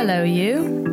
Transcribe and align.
Hello, 0.00 0.22
you. 0.22 0.84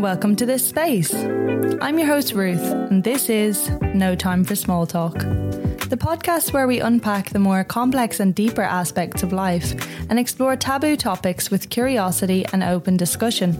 Welcome 0.00 0.36
to 0.36 0.44
this 0.44 0.68
space. 0.68 1.14
I'm 1.14 1.98
your 1.98 2.06
host, 2.06 2.34
Ruth, 2.34 2.60
and 2.60 3.02
this 3.02 3.30
is 3.30 3.70
No 3.94 4.14
Time 4.14 4.44
for 4.44 4.54
Small 4.54 4.86
Talk, 4.86 5.14
the 5.14 5.96
podcast 5.98 6.52
where 6.52 6.66
we 6.66 6.78
unpack 6.78 7.30
the 7.30 7.38
more 7.38 7.64
complex 7.64 8.20
and 8.20 8.34
deeper 8.34 8.60
aspects 8.60 9.22
of 9.22 9.32
life 9.32 9.72
and 10.10 10.18
explore 10.18 10.56
taboo 10.56 10.98
topics 10.98 11.50
with 11.50 11.70
curiosity 11.70 12.44
and 12.52 12.62
open 12.62 12.98
discussion. 12.98 13.56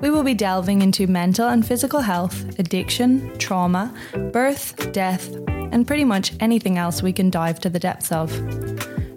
We 0.00 0.10
will 0.10 0.24
be 0.24 0.34
delving 0.34 0.82
into 0.82 1.06
mental 1.06 1.46
and 1.46 1.64
physical 1.64 2.00
health, 2.00 2.58
addiction, 2.58 3.38
trauma, 3.38 3.94
birth, 4.32 4.90
death, 4.90 5.32
and 5.46 5.86
pretty 5.86 6.04
much 6.04 6.32
anything 6.40 6.78
else 6.78 7.00
we 7.00 7.12
can 7.12 7.30
dive 7.30 7.60
to 7.60 7.70
the 7.70 7.78
depths 7.78 8.10
of. 8.10 8.32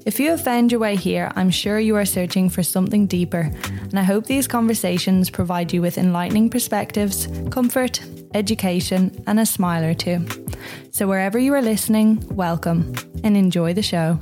If 0.06 0.20
you 0.20 0.30
have 0.32 0.44
found 0.44 0.72
your 0.72 0.80
way 0.80 0.96
here, 0.96 1.32
I'm 1.36 1.50
sure 1.50 1.80
you 1.80 1.96
are 1.96 2.06
searching 2.06 2.50
for 2.50 2.64
something 2.64 3.06
deeper, 3.06 3.52
and 3.90 4.00
I 4.00 4.04
hope 4.04 4.26
these 4.26 4.48
conversations 4.48 5.30
provide 5.30 5.74
you 5.74 5.82
with 5.82 5.98
enlightening 5.98 6.50
perspectives, 6.50 7.28
comfort, 7.50 8.02
education, 8.34 9.24
and 9.26 9.40
a 9.40 9.46
smile 9.46 9.84
or 9.84 9.96
two. 9.96 10.26
So, 10.92 11.08
wherever 11.08 11.40
you 11.40 11.54
are 11.56 11.62
listening, 11.62 12.24
welcome 12.36 12.94
and 13.24 13.36
enjoy 13.36 13.74
the 13.74 13.82
show. 13.82 14.20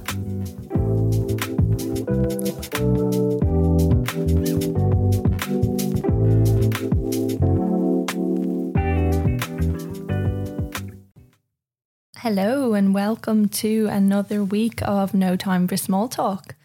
Hello, 12.17 12.73
and 12.73 12.93
welcome 12.93 13.47
to 13.49 13.87
another 13.87 14.43
week 14.43 14.81
of 14.81 15.13
No 15.13 15.35
Time 15.35 15.67
for 15.67 15.77
Small 15.77 16.07
Talk. 16.07 16.56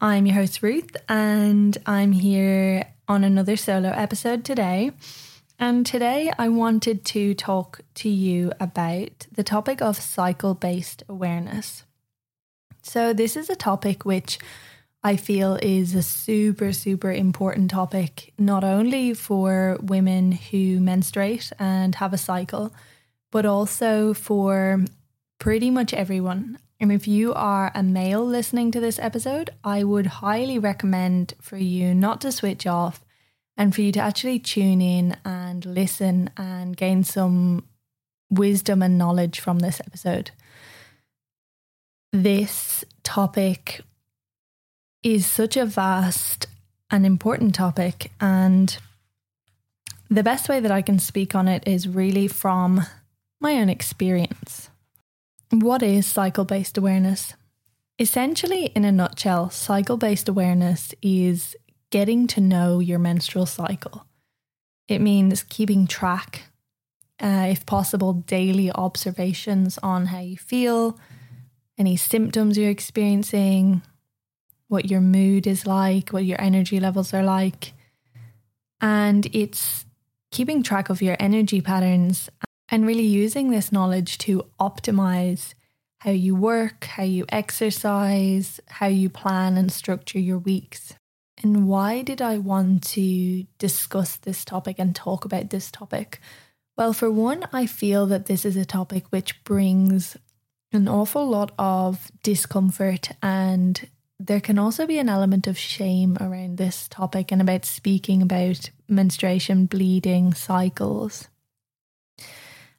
I'm 0.00 0.26
your 0.26 0.34
host, 0.34 0.62
Ruth, 0.62 0.94
and 1.08 1.76
I'm 1.86 2.12
here 2.12 2.84
on 3.08 3.24
another 3.24 3.56
solo 3.56 3.88
episode 3.88 4.44
today. 4.44 4.90
And 5.58 5.86
today 5.86 6.30
I 6.38 6.50
wanted 6.50 7.02
to 7.06 7.32
talk 7.32 7.80
to 7.94 8.10
you 8.10 8.52
about 8.60 9.26
the 9.32 9.42
topic 9.42 9.80
of 9.80 9.96
cycle 9.96 10.52
based 10.52 11.02
awareness. 11.08 11.84
So, 12.82 13.14
this 13.14 13.36
is 13.36 13.48
a 13.48 13.56
topic 13.56 14.04
which 14.04 14.38
I 15.02 15.16
feel 15.16 15.58
is 15.62 15.94
a 15.94 16.02
super, 16.02 16.74
super 16.74 17.10
important 17.10 17.70
topic, 17.70 18.34
not 18.38 18.64
only 18.64 19.14
for 19.14 19.78
women 19.80 20.32
who 20.32 20.78
menstruate 20.78 21.52
and 21.58 21.94
have 21.94 22.12
a 22.12 22.18
cycle 22.18 22.74
but 23.30 23.46
also 23.46 24.12
for 24.14 24.84
pretty 25.38 25.70
much 25.70 25.94
everyone. 25.94 26.58
And 26.78 26.92
if 26.92 27.08
you 27.08 27.32
are 27.32 27.72
a 27.74 27.82
male 27.82 28.24
listening 28.24 28.70
to 28.72 28.80
this 28.80 28.98
episode, 28.98 29.50
I 29.64 29.82
would 29.82 30.06
highly 30.06 30.58
recommend 30.58 31.34
for 31.40 31.56
you 31.56 31.94
not 31.94 32.20
to 32.20 32.32
switch 32.32 32.66
off 32.66 33.02
and 33.56 33.74
for 33.74 33.80
you 33.80 33.92
to 33.92 34.00
actually 34.00 34.38
tune 34.38 34.82
in 34.82 35.16
and 35.24 35.64
listen 35.64 36.30
and 36.36 36.76
gain 36.76 37.02
some 37.02 37.64
wisdom 38.28 38.82
and 38.82 38.98
knowledge 38.98 39.40
from 39.40 39.60
this 39.60 39.80
episode. 39.80 40.32
This 42.12 42.84
topic 43.02 43.80
is 45.02 45.26
such 45.26 45.56
a 45.56 45.64
vast 45.64 46.46
and 46.90 47.06
important 47.06 47.54
topic, 47.54 48.12
and 48.20 48.76
the 50.10 50.22
best 50.22 50.48
way 50.48 50.60
that 50.60 50.70
I 50.70 50.82
can 50.82 50.98
speak 50.98 51.34
on 51.34 51.48
it 51.48 51.66
is 51.66 51.88
really 51.88 52.28
from 52.28 52.82
my 53.40 53.54
own 53.54 53.68
experience. 53.68 54.70
What 55.50 55.82
is 55.82 56.06
cycle 56.06 56.44
based 56.44 56.76
awareness? 56.76 57.34
Essentially, 57.98 58.66
in 58.66 58.84
a 58.84 58.92
nutshell, 58.92 59.48
cycle 59.50 59.96
based 59.96 60.28
awareness 60.28 60.92
is 61.00 61.54
getting 61.90 62.26
to 62.26 62.40
know 62.40 62.80
your 62.80 62.98
menstrual 62.98 63.46
cycle. 63.46 64.06
It 64.88 65.00
means 65.00 65.44
keeping 65.44 65.86
track, 65.86 66.50
uh, 67.22 67.46
if 67.48 67.64
possible, 67.64 68.12
daily 68.12 68.72
observations 68.72 69.78
on 69.82 70.06
how 70.06 70.18
you 70.18 70.36
feel, 70.36 70.98
any 71.78 71.96
symptoms 71.96 72.58
you're 72.58 72.70
experiencing, 72.70 73.82
what 74.68 74.90
your 74.90 75.00
mood 75.00 75.46
is 75.46 75.64
like, 75.64 76.10
what 76.10 76.24
your 76.24 76.40
energy 76.40 76.80
levels 76.80 77.14
are 77.14 77.22
like. 77.22 77.72
And 78.80 79.26
it's 79.32 79.86
keeping 80.32 80.62
track 80.62 80.90
of 80.90 81.00
your 81.00 81.16
energy 81.20 81.60
patterns 81.60 82.28
and 82.68 82.86
really 82.86 83.06
using 83.06 83.50
this 83.50 83.72
knowledge 83.72 84.18
to 84.18 84.44
optimize 84.58 85.54
how 85.98 86.10
you 86.10 86.34
work, 86.34 86.84
how 86.84 87.02
you 87.02 87.24
exercise, 87.28 88.60
how 88.66 88.86
you 88.86 89.08
plan 89.08 89.56
and 89.56 89.72
structure 89.72 90.18
your 90.18 90.38
weeks. 90.38 90.94
And 91.42 91.68
why 91.68 92.02
did 92.02 92.22
I 92.22 92.38
want 92.38 92.82
to 92.88 93.44
discuss 93.58 94.16
this 94.16 94.44
topic 94.44 94.76
and 94.78 94.94
talk 94.94 95.24
about 95.24 95.50
this 95.50 95.70
topic? 95.70 96.20
Well, 96.76 96.92
for 96.92 97.10
one, 97.10 97.46
I 97.52 97.66
feel 97.66 98.06
that 98.06 98.26
this 98.26 98.44
is 98.44 98.56
a 98.56 98.64
topic 98.64 99.06
which 99.10 99.42
brings 99.44 100.16
an 100.72 100.88
awful 100.88 101.26
lot 101.26 101.52
of 101.58 102.10
discomfort, 102.22 103.10
and 103.22 103.88
there 104.18 104.40
can 104.40 104.58
also 104.58 104.86
be 104.86 104.98
an 104.98 105.08
element 105.08 105.46
of 105.46 105.56
shame 105.56 106.16
around 106.20 106.58
this 106.58 106.88
topic 106.88 107.32
and 107.32 107.40
about 107.40 107.64
speaking 107.64 108.20
about 108.22 108.70
menstruation, 108.88 109.66
bleeding, 109.66 110.34
cycles. 110.34 111.28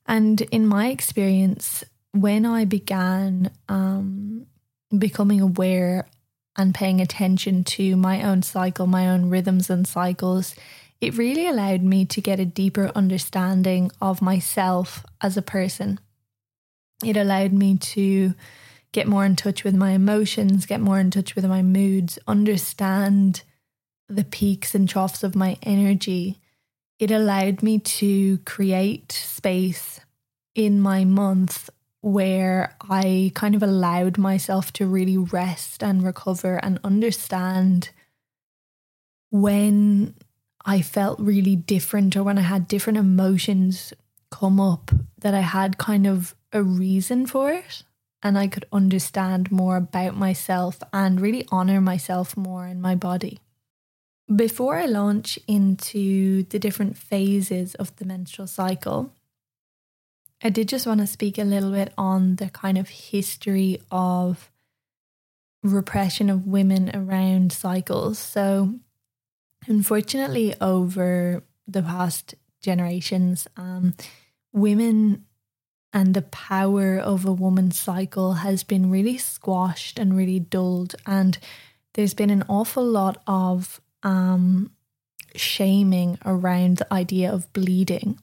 And 0.07 0.41
in 0.41 0.65
my 0.65 0.87
experience, 0.87 1.83
when 2.11 2.45
I 2.45 2.65
began 2.65 3.51
um, 3.67 4.47
becoming 4.97 5.41
aware 5.41 6.07
and 6.55 6.73
paying 6.73 7.01
attention 7.01 7.63
to 7.63 7.95
my 7.95 8.23
own 8.23 8.41
cycle, 8.41 8.87
my 8.87 9.09
own 9.09 9.29
rhythms 9.29 9.69
and 9.69 9.87
cycles, 9.87 10.55
it 10.99 11.17
really 11.17 11.47
allowed 11.47 11.83
me 11.83 12.05
to 12.05 12.21
get 12.21 12.39
a 12.39 12.45
deeper 12.45 12.91
understanding 12.95 13.91
of 14.01 14.21
myself 14.21 15.05
as 15.21 15.37
a 15.37 15.43
person. 15.43 15.99
It 17.03 17.15
allowed 17.15 17.53
me 17.53 17.77
to 17.77 18.33
get 18.91 19.07
more 19.07 19.25
in 19.25 19.35
touch 19.35 19.63
with 19.63 19.75
my 19.75 19.91
emotions, 19.91 20.65
get 20.65 20.81
more 20.81 20.99
in 20.99 21.11
touch 21.11 21.35
with 21.35 21.45
my 21.45 21.61
moods, 21.61 22.17
understand 22.27 23.43
the 24.09 24.23
peaks 24.23 24.73
and 24.73 24.89
troughs 24.89 25.21
of 25.23 25.35
my 25.35 25.57
energy, 25.61 26.39
it 26.99 27.11
allowed 27.11 27.61
me 27.61 27.79
to 27.79 28.39
create 28.39 29.11
space 29.11 29.99
in 30.55 30.81
my 30.81 31.05
month 31.05 31.69
where 32.01 32.75
I 32.89 33.31
kind 33.35 33.55
of 33.55 33.63
allowed 33.63 34.17
myself 34.17 34.71
to 34.73 34.87
really 34.87 35.17
rest 35.17 35.83
and 35.83 36.03
recover 36.03 36.57
and 36.63 36.79
understand 36.83 37.89
when 39.29 40.15
I 40.65 40.81
felt 40.81 41.19
really 41.19 41.55
different 41.55 42.15
or 42.15 42.23
when 42.23 42.37
I 42.37 42.41
had 42.41 42.67
different 42.67 42.97
emotions 42.97 43.93
come 44.31 44.59
up 44.59 44.91
that 45.19 45.33
I 45.33 45.41
had 45.41 45.77
kind 45.77 46.07
of 46.07 46.35
a 46.51 46.63
reason 46.63 47.25
for 47.25 47.51
it 47.51 47.83
and 48.23 48.37
I 48.37 48.47
could 48.47 48.65
understand 48.71 49.51
more 49.51 49.77
about 49.77 50.15
myself 50.15 50.79
and 50.91 51.21
really 51.21 51.45
honor 51.49 51.81
myself 51.81 52.35
more 52.35 52.67
in 52.67 52.81
my 52.81 52.95
body. 52.95 53.39
Before 54.33 54.75
I 54.75 54.85
launch 54.85 55.39
into 55.47 56.43
the 56.43 56.59
different 56.59 56.97
phases 56.97 57.75
of 57.75 57.95
the 57.95 58.05
menstrual 58.05 58.47
cycle, 58.47 59.13
I 60.43 60.49
did 60.49 60.67
just 60.67 60.85
want 60.85 60.99
to 60.99 61.07
speak 61.07 61.37
a 61.37 61.43
little 61.43 61.71
bit 61.71 61.93
on 61.97 62.35
the 62.35 62.49
kind 62.49 62.77
of 62.77 62.89
history 62.89 63.81
of 63.89 64.51
repression 65.63 66.29
of 66.29 66.45
women 66.45 66.91
around 66.93 67.53
cycles. 67.53 68.19
So, 68.19 68.75
unfortunately, 69.65 70.53
over 70.59 71.43
the 71.65 71.81
past 71.81 72.35
generations, 72.61 73.47
um, 73.55 73.95
women 74.51 75.25
and 75.93 76.13
the 76.13 76.21
power 76.21 76.99
of 76.99 77.25
a 77.25 77.31
woman's 77.31 77.79
cycle 77.79 78.33
has 78.33 78.63
been 78.63 78.91
really 78.91 79.17
squashed 79.17 79.97
and 79.97 80.17
really 80.17 80.39
dulled. 80.39 80.95
And 81.05 81.37
there's 81.93 82.13
been 82.13 82.29
an 82.29 82.43
awful 82.49 82.83
lot 82.83 83.21
of 83.25 83.81
um, 84.03 84.71
shaming 85.35 86.17
around 86.25 86.77
the 86.77 86.93
idea 86.93 87.31
of 87.31 87.51
bleeding. 87.53 88.19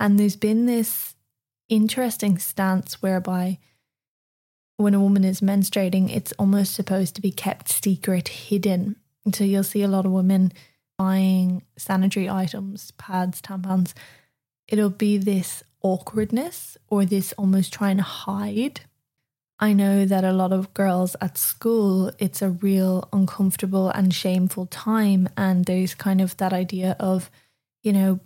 And 0.00 0.18
there's 0.18 0.36
been 0.36 0.66
this 0.66 1.14
interesting 1.68 2.38
stance 2.38 3.00
whereby 3.00 3.58
when 4.76 4.94
a 4.94 5.00
woman 5.00 5.24
is 5.24 5.40
menstruating, 5.40 6.14
it's 6.14 6.32
almost 6.32 6.74
supposed 6.74 7.14
to 7.14 7.22
be 7.22 7.30
kept 7.30 7.72
secret, 7.82 8.28
hidden. 8.28 8.96
And 9.24 9.34
so 9.34 9.44
you'll 9.44 9.62
see 9.62 9.82
a 9.82 9.88
lot 9.88 10.04
of 10.04 10.12
women 10.12 10.52
buying 10.98 11.62
sanitary 11.78 12.28
items, 12.28 12.90
pads, 12.92 13.40
tampons. 13.40 13.94
It'll 14.68 14.90
be 14.90 15.16
this 15.16 15.62
awkwardness 15.82 16.76
or 16.88 17.04
this 17.04 17.32
almost 17.34 17.72
trying 17.72 17.98
to 17.98 18.02
hide 18.02 18.80
I 19.64 19.72
know 19.72 20.04
that 20.04 20.24
a 20.24 20.32
lot 20.34 20.52
of 20.52 20.74
girls 20.74 21.16
at 21.22 21.38
school, 21.38 22.12
it's 22.18 22.42
a 22.42 22.50
real 22.50 23.08
uncomfortable 23.14 23.88
and 23.88 24.12
shameful 24.12 24.66
time. 24.66 25.26
And 25.38 25.64
there's 25.64 25.94
kind 25.94 26.20
of 26.20 26.36
that 26.36 26.52
idea 26.52 26.96
of, 27.00 27.30
you 27.82 27.94
know, 27.94 28.20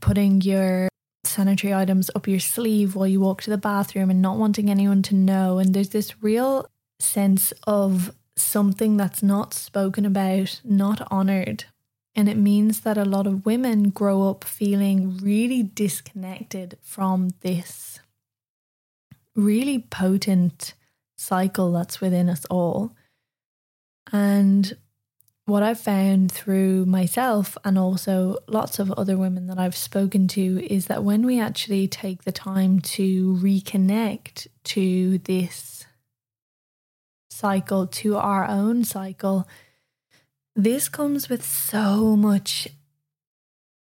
putting 0.00 0.40
your 0.40 0.88
sanitary 1.24 1.74
items 1.74 2.12
up 2.14 2.28
your 2.28 2.38
sleeve 2.38 2.94
while 2.94 3.08
you 3.08 3.18
walk 3.18 3.42
to 3.42 3.50
the 3.50 3.58
bathroom 3.58 4.08
and 4.08 4.22
not 4.22 4.38
wanting 4.38 4.70
anyone 4.70 5.02
to 5.02 5.16
know. 5.16 5.58
And 5.58 5.74
there's 5.74 5.88
this 5.88 6.22
real 6.22 6.64
sense 7.00 7.52
of 7.66 8.14
something 8.36 8.96
that's 8.96 9.20
not 9.20 9.54
spoken 9.54 10.06
about, 10.06 10.60
not 10.62 11.04
honored. 11.10 11.64
And 12.14 12.28
it 12.28 12.36
means 12.36 12.82
that 12.82 12.96
a 12.96 13.04
lot 13.04 13.26
of 13.26 13.44
women 13.44 13.90
grow 13.90 14.30
up 14.30 14.44
feeling 14.44 15.16
really 15.16 15.64
disconnected 15.64 16.78
from 16.82 17.30
this 17.40 17.98
really 19.34 19.78
potent 19.78 20.74
cycle 21.16 21.72
that's 21.72 22.00
within 22.00 22.28
us 22.28 22.44
all. 22.50 22.94
And 24.12 24.76
what 25.44 25.62
I've 25.62 25.80
found 25.80 26.30
through 26.30 26.86
myself 26.86 27.58
and 27.64 27.78
also 27.78 28.38
lots 28.46 28.78
of 28.78 28.92
other 28.92 29.16
women 29.16 29.46
that 29.48 29.58
I've 29.58 29.76
spoken 29.76 30.28
to 30.28 30.64
is 30.66 30.86
that 30.86 31.04
when 31.04 31.26
we 31.26 31.40
actually 31.40 31.88
take 31.88 32.24
the 32.24 32.32
time 32.32 32.80
to 32.80 33.36
reconnect 33.36 34.46
to 34.64 35.18
this 35.18 35.84
cycle, 37.30 37.86
to 37.88 38.16
our 38.16 38.46
own 38.46 38.84
cycle, 38.84 39.48
this 40.54 40.88
comes 40.88 41.28
with 41.28 41.44
so 41.44 42.14
much 42.14 42.68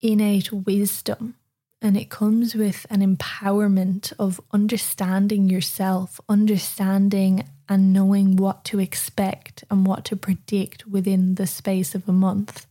innate 0.03 0.53
wisdom 0.53 1.37
and 1.85 1.99
it 1.99 2.09
comes 2.09 2.55
with 2.55 2.87
an 2.89 3.01
empowerment 3.01 4.11
of 4.19 4.41
understanding 4.53 5.51
yourself, 5.51 6.19
understanding 6.31 7.47
and 7.69 7.93
knowing 7.93 8.37
what 8.37 8.65
to 8.65 8.81
expect 8.81 9.65
and 9.71 9.87
what 9.87 10.03
to 10.07 10.17
predict 10.17 10.87
within 10.87 11.35
the 11.35 11.47
space 11.47 11.95
of 11.95 12.09
a 12.09 12.13
month, 12.13 12.67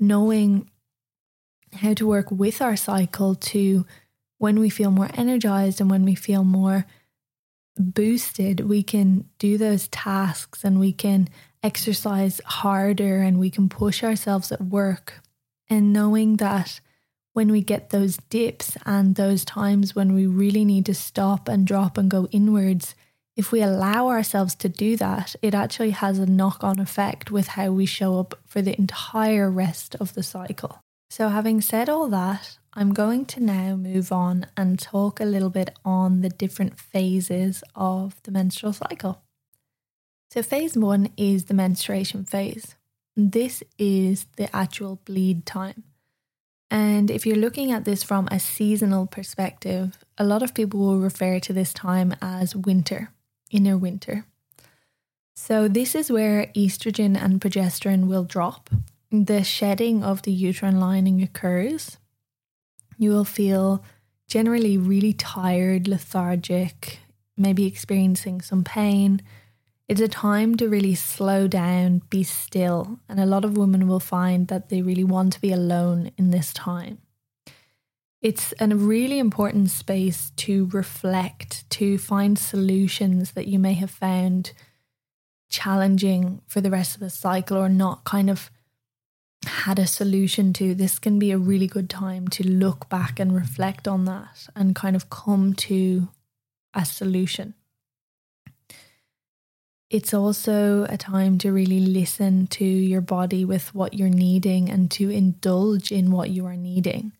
knowing 0.00 0.68
how 1.74 1.94
to 1.94 2.08
work 2.08 2.28
with 2.32 2.60
our 2.60 2.74
cycle 2.74 3.36
to 3.36 3.86
when 4.38 4.58
we 4.58 4.68
feel 4.68 4.90
more 4.90 5.10
energized 5.14 5.80
and 5.80 5.88
when 5.88 6.04
we 6.04 6.16
feel 6.16 6.42
more 6.42 6.86
boosted, 7.78 8.68
we 8.68 8.82
can 8.82 9.28
do 9.38 9.58
those 9.58 9.86
tasks 9.88 10.64
and 10.64 10.80
we 10.80 10.92
can 10.92 11.28
exercise 11.62 12.40
harder 12.44 13.22
and 13.22 13.38
we 13.38 13.48
can 13.48 13.68
push 13.68 14.02
ourselves 14.02 14.50
at 14.50 14.60
work. 14.60 15.20
And 15.68 15.92
knowing 15.92 16.38
that 16.38 16.80
when 17.40 17.50
we 17.50 17.62
get 17.62 17.88
those 17.88 18.18
dips 18.28 18.76
and 18.84 19.14
those 19.14 19.46
times 19.46 19.96
when 19.96 20.12
we 20.12 20.26
really 20.26 20.62
need 20.62 20.84
to 20.84 20.92
stop 20.92 21.48
and 21.48 21.66
drop 21.66 21.96
and 21.96 22.10
go 22.10 22.26
inwards, 22.26 22.94
if 23.34 23.50
we 23.50 23.62
allow 23.62 24.08
ourselves 24.08 24.54
to 24.56 24.68
do 24.68 24.94
that, 24.98 25.34
it 25.40 25.54
actually 25.54 25.92
has 25.92 26.18
a 26.18 26.26
knock 26.26 26.62
on 26.62 26.78
effect 26.78 27.30
with 27.30 27.48
how 27.48 27.70
we 27.70 27.86
show 27.86 28.20
up 28.20 28.38
for 28.44 28.60
the 28.60 28.76
entire 28.76 29.50
rest 29.50 29.94
of 29.94 30.12
the 30.12 30.22
cycle. 30.22 30.82
So, 31.08 31.30
having 31.30 31.62
said 31.62 31.88
all 31.88 32.08
that, 32.08 32.58
I'm 32.74 32.92
going 32.92 33.24
to 33.32 33.40
now 33.40 33.74
move 33.74 34.12
on 34.12 34.44
and 34.54 34.78
talk 34.78 35.18
a 35.18 35.24
little 35.24 35.48
bit 35.48 35.70
on 35.82 36.20
the 36.20 36.28
different 36.28 36.78
phases 36.78 37.64
of 37.74 38.22
the 38.24 38.32
menstrual 38.32 38.74
cycle. 38.74 39.22
So, 40.30 40.42
phase 40.42 40.76
one 40.76 41.08
is 41.16 41.46
the 41.46 41.54
menstruation 41.54 42.24
phase. 42.24 42.74
This 43.16 43.62
is 43.78 44.26
the 44.36 44.54
actual 44.54 45.00
bleed 45.06 45.46
time. 45.46 45.84
And 46.70 47.10
if 47.10 47.26
you're 47.26 47.36
looking 47.36 47.72
at 47.72 47.84
this 47.84 48.02
from 48.02 48.28
a 48.30 48.38
seasonal 48.38 49.06
perspective, 49.06 49.98
a 50.16 50.24
lot 50.24 50.42
of 50.42 50.54
people 50.54 50.78
will 50.80 50.98
refer 50.98 51.40
to 51.40 51.52
this 51.52 51.72
time 51.72 52.14
as 52.22 52.54
winter, 52.54 53.10
inner 53.50 53.76
winter. 53.76 54.24
So, 55.34 55.66
this 55.68 55.94
is 55.94 56.12
where 56.12 56.46
estrogen 56.54 57.20
and 57.20 57.40
progesterone 57.40 58.06
will 58.06 58.24
drop. 58.24 58.70
The 59.10 59.42
shedding 59.42 60.04
of 60.04 60.22
the 60.22 60.32
uterine 60.32 60.78
lining 60.78 61.22
occurs. 61.22 61.96
You 62.98 63.10
will 63.10 63.24
feel 63.24 63.82
generally 64.28 64.76
really 64.76 65.14
tired, 65.14 65.88
lethargic, 65.88 67.00
maybe 67.36 67.66
experiencing 67.66 68.42
some 68.42 68.62
pain 68.62 69.22
it's 69.90 70.00
a 70.00 70.06
time 70.06 70.54
to 70.54 70.68
really 70.68 70.94
slow 70.94 71.48
down, 71.48 72.02
be 72.10 72.22
still, 72.22 73.00
and 73.08 73.18
a 73.18 73.26
lot 73.26 73.44
of 73.44 73.56
women 73.56 73.88
will 73.88 73.98
find 73.98 74.46
that 74.46 74.68
they 74.68 74.82
really 74.82 75.02
want 75.02 75.32
to 75.32 75.40
be 75.40 75.50
alone 75.50 76.12
in 76.16 76.30
this 76.30 76.52
time. 76.52 76.98
It's 78.22 78.54
a 78.60 78.68
really 78.68 79.18
important 79.18 79.68
space 79.68 80.30
to 80.36 80.66
reflect, 80.66 81.68
to 81.70 81.98
find 81.98 82.38
solutions 82.38 83.32
that 83.32 83.48
you 83.48 83.58
may 83.58 83.72
have 83.72 83.90
found 83.90 84.52
challenging 85.48 86.40
for 86.46 86.60
the 86.60 86.70
rest 86.70 86.94
of 86.94 87.00
the 87.00 87.10
cycle 87.10 87.56
or 87.56 87.68
not 87.68 88.04
kind 88.04 88.30
of 88.30 88.48
had 89.44 89.80
a 89.80 89.88
solution 89.88 90.52
to. 90.52 90.72
This 90.72 91.00
can 91.00 91.18
be 91.18 91.32
a 91.32 91.38
really 91.38 91.66
good 91.66 91.90
time 91.90 92.28
to 92.28 92.46
look 92.46 92.88
back 92.88 93.18
and 93.18 93.34
reflect 93.34 93.88
on 93.88 94.04
that 94.04 94.46
and 94.54 94.76
kind 94.76 94.94
of 94.94 95.10
come 95.10 95.52
to 95.54 96.10
a 96.74 96.84
solution 96.84 97.54
it's 99.90 100.14
also 100.14 100.84
a 100.84 100.96
time 100.96 101.36
to 101.38 101.52
really 101.52 101.80
listen 101.80 102.46
to 102.46 102.64
your 102.64 103.00
body 103.00 103.44
with 103.44 103.74
what 103.74 103.92
you're 103.92 104.08
needing 104.08 104.70
and 104.70 104.88
to 104.92 105.10
indulge 105.10 105.90
in 105.90 106.12
what 106.12 106.30
you 106.30 106.46
are 106.46 106.56
needing. 106.56 107.12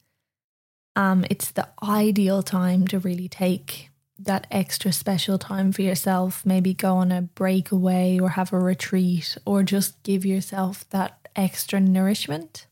Um, 0.95 1.25
it's 1.29 1.51
the 1.51 1.69
ideal 1.83 2.43
time 2.43 2.87
to 2.89 3.01
really 3.01 3.29
take 3.29 3.91
that 4.21 4.47
extra 4.51 4.93
special 4.93 5.37
time 5.37 5.73
for 5.73 5.83
yourself. 5.83 6.47
Maybe 6.47 6.73
go 6.73 6.97
on 6.97 7.11
a 7.11 7.23
breakaway 7.23 8.21
or 8.21 8.31
have 8.31 8.53
a 8.53 8.59
retreat 8.59 9.37
or 9.45 9.65
just 9.65 10.01
give 10.05 10.25
yourself 10.25 10.89
that 10.91 11.29
extra 11.35 11.81
nourishment. 11.81 12.67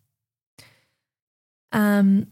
Um, 1.73 2.29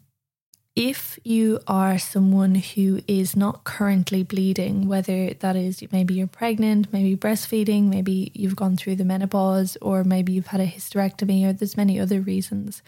if 0.76 1.18
you 1.24 1.58
are 1.66 1.98
someone 1.98 2.54
who 2.54 3.00
is 3.08 3.34
not 3.34 3.64
currently 3.64 4.22
bleeding, 4.22 4.86
whether 4.86 5.32
that 5.32 5.56
is 5.56 5.82
maybe 5.90 6.12
you're 6.12 6.26
pregnant, 6.26 6.92
maybe 6.92 7.16
breastfeeding, 7.16 7.84
maybe 7.84 8.30
you've 8.34 8.56
gone 8.56 8.76
through 8.76 8.96
the 8.96 9.04
menopause, 9.04 9.78
or 9.80 10.04
maybe 10.04 10.34
you've 10.34 10.48
had 10.48 10.60
a 10.60 10.66
hysterectomy, 10.66 11.46
or 11.46 11.54
there's 11.54 11.78
many 11.78 11.98
other 11.98 12.20
reasons. 12.20 12.82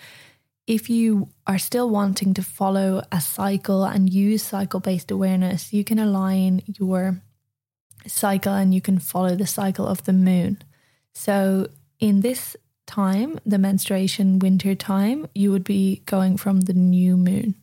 If 0.67 0.91
you 0.91 1.31
are 1.47 1.59
still 1.59 1.89
wanting 1.89 2.35
to 2.35 2.43
follow 2.43 3.03
a 3.11 3.23
cycle 3.23 3.85
and 3.85 4.13
use 4.13 4.43
cycle 4.43 4.81
based 4.81 5.11
awareness, 5.11 5.73
you 5.73 5.83
can 5.83 5.99
align 5.99 6.61
your 6.67 7.23
cycle 8.07 8.53
and 8.53 8.75
you 8.75 8.83
can 8.83 8.99
follow 8.99 9.35
the 9.35 9.47
cycle 9.47 9.87
of 9.87 10.05
the 10.05 10.13
moon. 10.13 10.59
So, 11.15 11.69
in 12.01 12.21
this 12.21 12.55
time, 12.87 13.41
the 13.47 13.59
menstruation 13.59 14.39
winter 14.41 14.75
time, 14.75 15.27
you 15.35 15.51
would 15.53 15.65
be 15.65 16.03
going 16.05 16.37
from 16.37 16.61
the 16.61 16.75
new 16.75 17.17
moon. 17.17 17.55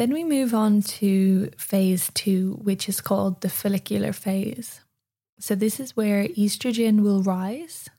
Then 0.00 0.14
we 0.14 0.24
move 0.24 0.54
on 0.54 0.80
to 0.96 1.50
phase 1.58 2.10
two, 2.14 2.58
which 2.62 2.88
is 2.88 3.02
called 3.02 3.42
the 3.42 3.50
follicular 3.50 4.14
phase. 4.14 4.80
So, 5.38 5.54
this 5.54 5.78
is 5.78 5.94
where 5.94 6.26
estrogen 6.26 7.02
will 7.02 7.22
rise, 7.22 7.90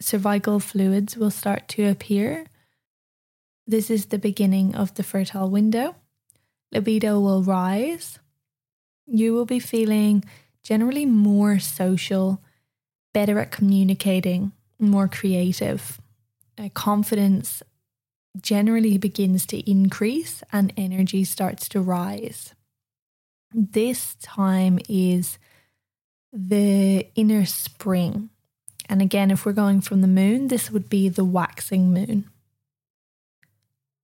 cervical 0.00 0.60
fluids 0.60 1.14
will 1.14 1.30
start 1.30 1.68
to 1.68 1.90
appear. 1.90 2.46
This 3.66 3.90
is 3.90 4.06
the 4.06 4.18
beginning 4.18 4.74
of 4.74 4.94
the 4.94 5.02
fertile 5.02 5.50
window. 5.50 5.94
Libido 6.72 7.20
will 7.20 7.42
rise. 7.42 8.18
You 9.06 9.34
will 9.34 9.44
be 9.44 9.60
feeling 9.60 10.24
generally 10.62 11.04
more 11.04 11.58
social, 11.58 12.40
better 13.12 13.38
at 13.38 13.50
communicating, 13.50 14.52
more 14.78 15.06
creative. 15.06 16.00
Confidence 16.72 17.62
generally 18.40 18.98
begins 18.98 19.46
to 19.46 19.70
increase 19.70 20.42
and 20.52 20.72
energy 20.76 21.24
starts 21.24 21.68
to 21.70 21.80
rise. 21.80 22.54
This 23.52 24.14
time 24.22 24.78
is 24.88 25.38
the 26.32 27.06
inner 27.14 27.44
spring. 27.44 28.30
And 28.88 29.02
again, 29.02 29.30
if 29.30 29.44
we're 29.44 29.52
going 29.52 29.80
from 29.80 30.00
the 30.00 30.08
moon, 30.08 30.48
this 30.48 30.70
would 30.70 30.88
be 30.88 31.08
the 31.08 31.24
waxing 31.24 31.92
moon. 31.92 32.30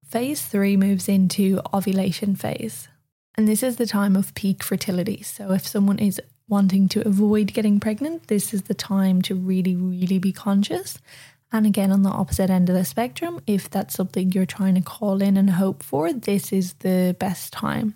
Phase 0.07 0.43
three 0.43 0.77
moves 0.77 1.09
into 1.09 1.61
ovulation 1.73 2.37
phase. 2.37 2.89
And 3.37 3.47
this 3.47 3.63
is 3.63 3.77
the 3.77 3.87
time 3.87 4.17
of 4.17 4.35
peak 4.35 4.63
fertility. 4.63 5.23
So 5.23 5.53
if 5.53 5.67
someone 5.67 5.99
is 5.99 6.21
wanting 6.49 6.89
to 6.89 7.07
avoid 7.07 7.53
getting 7.53 7.79
pregnant, 7.79 8.29
this 8.29 8.53
is 8.53 8.63
the 8.63 8.75
time 8.75 9.23
to 9.23 9.35
really, 9.35 9.77
really 9.77 10.19
be 10.19 10.33
conscious 10.33 10.99
and 11.51 11.67
again, 11.67 11.91
on 11.91 12.03
the 12.03 12.11
opposite 12.11 12.51
end 12.51 12.69
of 12.69 12.75
the 12.75 12.85
spectrum, 12.85 13.41
if 13.47 13.71
that's 13.71 13.95
something 13.95 14.33
you're 14.33 14.47
trying 14.47 14.75
to 14.75 14.81
call 14.81 15.23
in 15.23 15.37
and 15.37 15.51
hope 15.51 15.83
for, 15.83 16.13
this 16.13 16.53
is 16.53 16.75
the 16.75 17.17
best 17.19 17.53
time. 17.53 17.95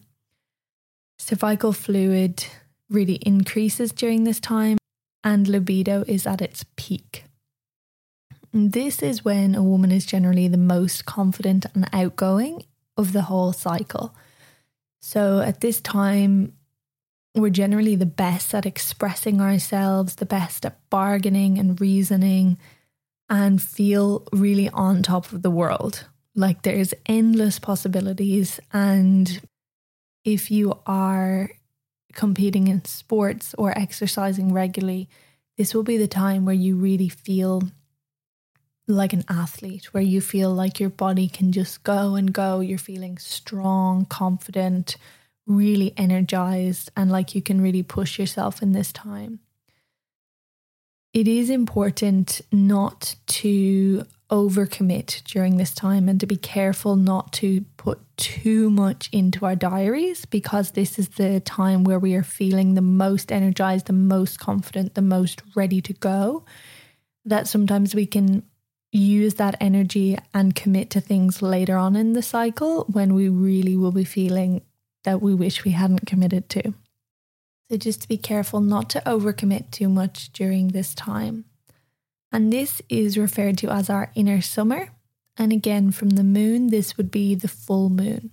Cervical 1.18 1.72
fluid 1.72 2.46
really 2.88 3.16
increases 3.16 3.92
during 3.92 4.24
this 4.24 4.40
time, 4.40 4.78
and 5.22 5.48
libido 5.48 6.02
is 6.06 6.26
at 6.26 6.40
its 6.40 6.64
peak. 6.76 7.24
This 8.54 9.02
is 9.02 9.24
when 9.24 9.54
a 9.54 9.62
woman 9.62 9.92
is 9.92 10.06
generally 10.06 10.48
the 10.48 10.58
most 10.58 11.04
confident 11.04 11.66
and 11.74 11.88
outgoing 11.92 12.64
of 12.96 13.12
the 13.12 13.22
whole 13.22 13.52
cycle. 13.52 14.14
So 15.00 15.40
at 15.40 15.60
this 15.60 15.80
time, 15.80 16.54
we're 17.34 17.50
generally 17.50 17.96
the 17.96 18.06
best 18.06 18.54
at 18.54 18.66
expressing 18.66 19.40
ourselves, 19.40 20.16
the 20.16 20.26
best 20.26 20.66
at 20.66 20.78
bargaining 20.90 21.58
and 21.58 21.80
reasoning 21.80 22.58
and 23.32 23.62
feel 23.62 24.22
really 24.30 24.68
on 24.68 25.02
top 25.02 25.32
of 25.32 25.40
the 25.40 25.50
world. 25.50 26.04
Like 26.34 26.62
there's 26.62 26.92
endless 27.06 27.58
possibilities. 27.58 28.60
And 28.74 29.40
if 30.22 30.50
you 30.50 30.78
are 30.86 31.50
competing 32.12 32.68
in 32.68 32.84
sports 32.84 33.54
or 33.56 33.76
exercising 33.76 34.52
regularly, 34.52 35.08
this 35.56 35.74
will 35.74 35.82
be 35.82 35.96
the 35.96 36.06
time 36.06 36.44
where 36.44 36.54
you 36.54 36.76
really 36.76 37.08
feel 37.08 37.62
like 38.86 39.14
an 39.14 39.24
athlete 39.30 39.94
where 39.94 40.02
you 40.02 40.20
feel 40.20 40.52
like 40.52 40.78
your 40.78 40.90
body 40.90 41.26
can 41.26 41.52
just 41.52 41.84
go 41.84 42.16
and 42.16 42.34
go. 42.34 42.60
You're 42.60 42.76
feeling 42.76 43.16
strong, 43.16 44.04
confident, 44.04 44.96
really 45.46 45.94
energized, 45.96 46.90
and 46.94 47.10
like 47.10 47.34
you 47.34 47.40
can 47.40 47.62
really 47.62 47.82
push 47.82 48.18
yourself 48.18 48.60
in 48.60 48.72
this 48.72 48.92
time. 48.92 49.40
It 51.12 51.28
is 51.28 51.50
important 51.50 52.40
not 52.50 53.16
to 53.26 54.06
overcommit 54.30 55.22
during 55.24 55.58
this 55.58 55.74
time 55.74 56.08
and 56.08 56.18
to 56.18 56.26
be 56.26 56.36
careful 56.36 56.96
not 56.96 57.34
to 57.34 57.66
put 57.76 58.00
too 58.16 58.70
much 58.70 59.10
into 59.12 59.44
our 59.44 59.54
diaries 59.54 60.24
because 60.24 60.70
this 60.70 60.98
is 60.98 61.10
the 61.10 61.40
time 61.40 61.84
where 61.84 61.98
we 61.98 62.14
are 62.14 62.22
feeling 62.22 62.72
the 62.72 62.80
most 62.80 63.30
energized, 63.30 63.86
the 63.86 63.92
most 63.92 64.38
confident, 64.40 64.94
the 64.94 65.02
most 65.02 65.42
ready 65.54 65.82
to 65.82 65.92
go. 65.92 66.46
That 67.26 67.46
sometimes 67.46 67.94
we 67.94 68.06
can 68.06 68.44
use 68.90 69.34
that 69.34 69.56
energy 69.60 70.16
and 70.32 70.54
commit 70.54 70.88
to 70.90 71.00
things 71.02 71.42
later 71.42 71.76
on 71.76 71.94
in 71.94 72.14
the 72.14 72.22
cycle 72.22 72.86
when 72.90 73.14
we 73.14 73.28
really 73.28 73.76
will 73.76 73.92
be 73.92 74.04
feeling 74.04 74.62
that 75.04 75.20
we 75.20 75.34
wish 75.34 75.64
we 75.64 75.72
hadn't 75.72 76.06
committed 76.06 76.48
to. 76.48 76.72
So 77.72 77.78
just 77.78 78.02
to 78.02 78.08
be 78.08 78.18
careful 78.18 78.60
not 78.60 78.90
to 78.90 79.02
overcommit 79.06 79.70
too 79.70 79.88
much 79.88 80.30
during 80.34 80.68
this 80.68 80.94
time. 80.94 81.46
And 82.30 82.52
this 82.52 82.82
is 82.90 83.16
referred 83.16 83.56
to 83.58 83.70
as 83.70 83.88
our 83.88 84.12
inner 84.14 84.42
summer. 84.42 84.90
And 85.38 85.54
again, 85.54 85.90
from 85.90 86.10
the 86.10 86.22
moon, 86.22 86.66
this 86.66 86.98
would 86.98 87.10
be 87.10 87.34
the 87.34 87.48
full 87.48 87.88
moon. 87.88 88.30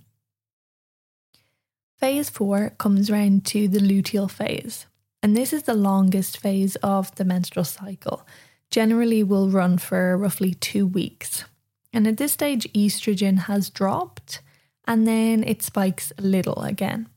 Phase 1.96 2.28
four 2.28 2.74
comes 2.76 3.10
round 3.10 3.46
to 3.46 3.66
the 3.66 3.78
luteal 3.78 4.30
phase. 4.30 4.84
And 5.22 5.34
this 5.34 5.54
is 5.54 5.62
the 5.62 5.72
longest 5.72 6.36
phase 6.36 6.76
of 6.82 7.14
the 7.14 7.24
menstrual 7.24 7.64
cycle. 7.64 8.26
Generally, 8.70 9.22
will 9.22 9.48
run 9.48 9.78
for 9.78 10.18
roughly 10.18 10.52
two 10.52 10.86
weeks. 10.86 11.46
And 11.94 12.06
at 12.06 12.18
this 12.18 12.32
stage, 12.32 12.70
estrogen 12.74 13.38
has 13.38 13.70
dropped 13.70 14.42
and 14.86 15.06
then 15.06 15.42
it 15.44 15.62
spikes 15.62 16.12
a 16.18 16.22
little 16.22 16.62
again. 16.62 17.08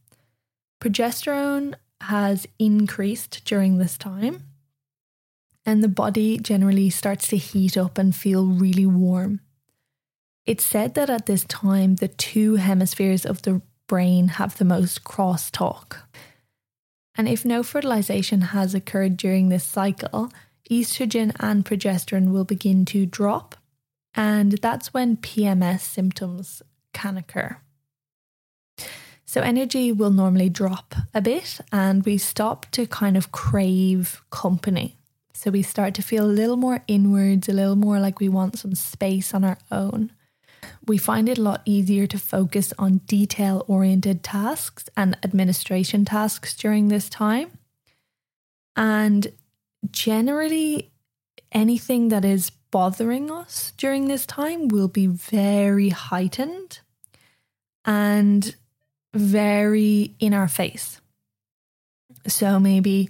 Progesterone 0.79 1.75
has 2.03 2.47
increased 2.59 3.43
during 3.45 3.77
this 3.77 3.97
time, 3.97 4.43
and 5.65 5.83
the 5.83 5.87
body 5.87 6.37
generally 6.37 6.89
starts 6.89 7.27
to 7.27 7.37
heat 7.37 7.77
up 7.77 7.97
and 7.97 8.15
feel 8.15 8.45
really 8.45 8.85
warm. 8.85 9.39
It's 10.45 10.65
said 10.65 10.95
that 10.95 11.09
at 11.09 11.25
this 11.25 11.45
time, 11.45 11.95
the 11.95 12.09
two 12.09 12.55
hemispheres 12.55 13.25
of 13.25 13.43
the 13.43 13.61
brain 13.87 14.27
have 14.39 14.57
the 14.57 14.65
most 14.65 15.03
crosstalk. 15.03 15.97
And 17.15 17.29
if 17.29 17.45
no 17.45 17.63
fertilization 17.63 18.41
has 18.41 18.73
occurred 18.75 19.15
during 19.15 19.49
this 19.49 19.63
cycle, 19.63 20.31
estrogen 20.69 21.31
and 21.39 21.63
progesterone 21.63 22.31
will 22.31 22.43
begin 22.43 22.85
to 22.85 23.05
drop, 23.05 23.55
and 24.15 24.53
that's 24.53 24.93
when 24.93 25.17
PMS 25.17 25.81
symptoms 25.81 26.61
can 26.91 27.17
occur. 27.17 27.57
So, 29.33 29.41
energy 29.41 29.91
will 29.91 30.11
normally 30.11 30.47
drop 30.47 30.93
a 31.11 31.19
bit, 31.19 31.59
and 31.71 32.05
we 32.05 32.19
stop 32.19 32.67
to 32.69 32.85
kind 32.85 33.17
of 33.17 33.31
crave 33.31 34.21
company. 34.29 34.95
So, 35.33 35.49
we 35.49 35.63
start 35.63 35.95
to 35.95 36.03
feel 36.03 36.25
a 36.25 36.37
little 36.39 36.55
more 36.55 36.83
inwards, 36.87 37.49
a 37.49 37.53
little 37.53 37.75
more 37.75 37.99
like 37.99 38.19
we 38.19 38.29
want 38.29 38.59
some 38.59 38.75
space 38.75 39.33
on 39.33 39.43
our 39.43 39.57
own. 39.71 40.11
We 40.85 40.99
find 40.99 41.27
it 41.27 41.39
a 41.39 41.41
lot 41.41 41.63
easier 41.65 42.05
to 42.05 42.19
focus 42.19 42.73
on 42.77 42.99
detail 43.07 43.65
oriented 43.67 44.21
tasks 44.21 44.87
and 44.95 45.17
administration 45.23 46.05
tasks 46.05 46.55
during 46.55 46.89
this 46.89 47.09
time. 47.09 47.57
And 48.75 49.33
generally, 49.89 50.91
anything 51.51 52.09
that 52.09 52.23
is 52.23 52.51
bothering 52.69 53.31
us 53.31 53.73
during 53.77 54.09
this 54.09 54.27
time 54.27 54.67
will 54.67 54.89
be 54.89 55.07
very 55.07 55.89
heightened 55.89 56.81
and 57.83 58.55
very 59.13 60.15
in 60.19 60.33
our 60.33 60.47
face. 60.47 60.99
So 62.27 62.59
maybe 62.59 63.09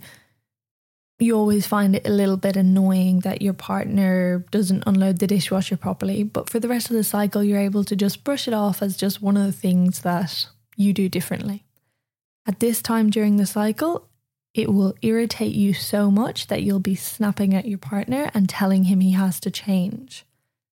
you 1.19 1.38
always 1.38 1.65
find 1.65 1.95
it 1.95 2.07
a 2.07 2.12
little 2.12 2.38
bit 2.38 2.57
annoying 2.57 3.22
that 3.22 3.41
your 3.41 3.53
partner 3.53 4.45
doesn't 4.51 4.83
unload 4.86 5.19
the 5.19 5.27
dishwasher 5.27 5.77
properly, 5.77 6.24
but 6.24 6.50
for 6.50 6.60
the 6.60 6.67
rest 6.67 6.89
of 6.89 6.95
the 6.95 7.03
cycle, 7.03 7.43
you're 7.43 7.60
able 7.60 7.83
to 7.86 7.95
just 7.95 8.24
brush 8.24 8.48
it 8.48 8.53
off 8.53 8.81
as 8.81 8.98
just 8.98 9.22
one 9.22 9.38
of 9.38 9.45
the 9.45 9.51
things 9.51 10.01
that 10.01 10.48
you 10.75 10.91
do 10.91 11.07
differently. 11.07 11.63
At 12.45 12.60
this 12.60 12.81
time 12.81 13.10
during 13.10 13.38
the 13.38 13.45
cycle, 13.45 14.10
it 14.53 14.72
will 14.72 14.95
irritate 15.01 15.53
you 15.53 15.74
so 15.74 16.12
much 16.12 16.48
that 16.48 16.62
you'll 16.62 16.79
be 16.79 16.95
snapping 16.95 17.53
at 17.53 17.67
your 17.67 17.77
partner 17.77 18.29
and 18.33 18.50
telling 18.50 18.86
him 18.86 19.00
he 19.00 19.12
has 19.12 19.39
to 19.41 19.51
change. 19.51 20.25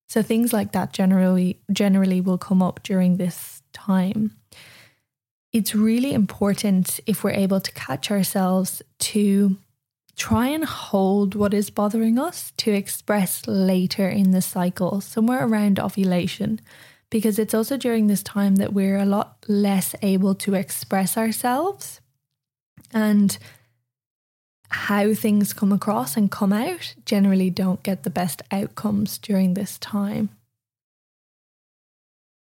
So 0.10 0.22
things 0.22 0.52
like 0.52 0.74
that 0.74 0.92
generally 0.92 1.60
generally 1.72 2.20
will 2.20 2.38
come 2.38 2.62
up 2.62 2.84
during 2.84 3.16
this 3.16 3.64
time 3.72 4.36
it's 5.54 5.76
really 5.76 6.14
important 6.14 7.00
if 7.06 7.24
we're 7.24 7.32
able 7.32 7.60
to 7.60 7.72
catch 7.74 8.10
ourselves 8.10 8.82
to 9.00 9.58
try 10.16 10.48
and 10.48 10.64
hold 10.66 11.36
what 11.36 11.54
is 11.54 11.70
bothering 11.70 12.20
us 12.20 12.52
to 12.58 12.72
express 12.72 13.48
later 13.48 14.08
in 14.08 14.32
the 14.32 14.42
cycle, 14.42 15.02
somewhere 15.02 15.46
around 15.46 15.80
ovulation, 15.80 16.60
because 17.10 17.40
it's 17.40 17.54
also 17.54 17.76
during 17.76 18.08
this 18.08 18.24
time 18.24 18.56
that 18.56 18.74
we're 18.74 18.98
a 18.98 19.06
lot 19.06 19.38
less 19.48 19.96
able 20.02 20.36
to 20.36 20.54
express 20.54 21.18
ourselves 21.18 22.00
and 22.94 23.38
how 24.70 25.14
things 25.14 25.52
come 25.52 25.74
across 25.74 26.16
and 26.16 26.32
come 26.32 26.54
out 26.54 26.96
generally 27.06 27.50
don't 27.50 27.84
get 27.84 28.04
the 28.04 28.10
best 28.10 28.42
outcomes 28.52 29.18
during 29.18 29.54
this 29.54 29.78
time. 29.80 30.30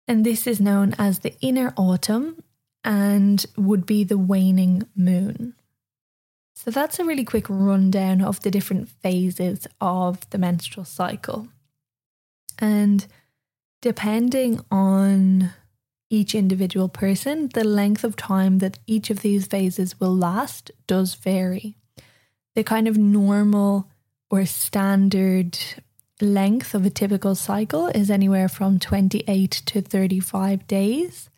And 0.06 0.24
this 0.24 0.46
is 0.46 0.60
known 0.60 0.94
as 0.98 1.20
the 1.20 1.34
inner 1.40 1.72
autumn 1.76 2.42
and 2.84 3.44
would 3.56 3.86
be 3.86 4.04
the 4.04 4.18
waning 4.18 4.82
moon. 4.94 5.54
So 6.54 6.70
that's 6.70 6.98
a 6.98 7.04
really 7.04 7.24
quick 7.24 7.46
rundown 7.48 8.20
of 8.22 8.40
the 8.40 8.50
different 8.50 8.88
phases 8.88 9.66
of 9.80 10.28
the 10.30 10.38
menstrual 10.38 10.84
cycle. 10.84 11.48
And 12.58 13.06
depending 13.82 14.60
on 14.70 15.50
each 16.10 16.34
individual 16.34 16.88
person, 16.88 17.48
the 17.54 17.64
length 17.64 18.04
of 18.04 18.16
time 18.16 18.58
that 18.58 18.78
each 18.86 19.10
of 19.10 19.20
these 19.20 19.46
phases 19.46 19.98
will 19.98 20.14
last 20.14 20.70
does 20.86 21.14
vary. 21.14 21.76
The 22.54 22.62
kind 22.62 22.86
of 22.86 22.96
normal 22.96 23.90
or 24.30 24.46
standard 24.46 25.58
length 26.20 26.74
of 26.74 26.86
a 26.86 26.90
typical 26.90 27.34
cycle 27.34 27.88
is 27.88 28.10
anywhere 28.10 28.48
from 28.48 28.78
28 28.78 29.50
to 29.50 29.80
35 29.80 30.66
days. 30.66 31.30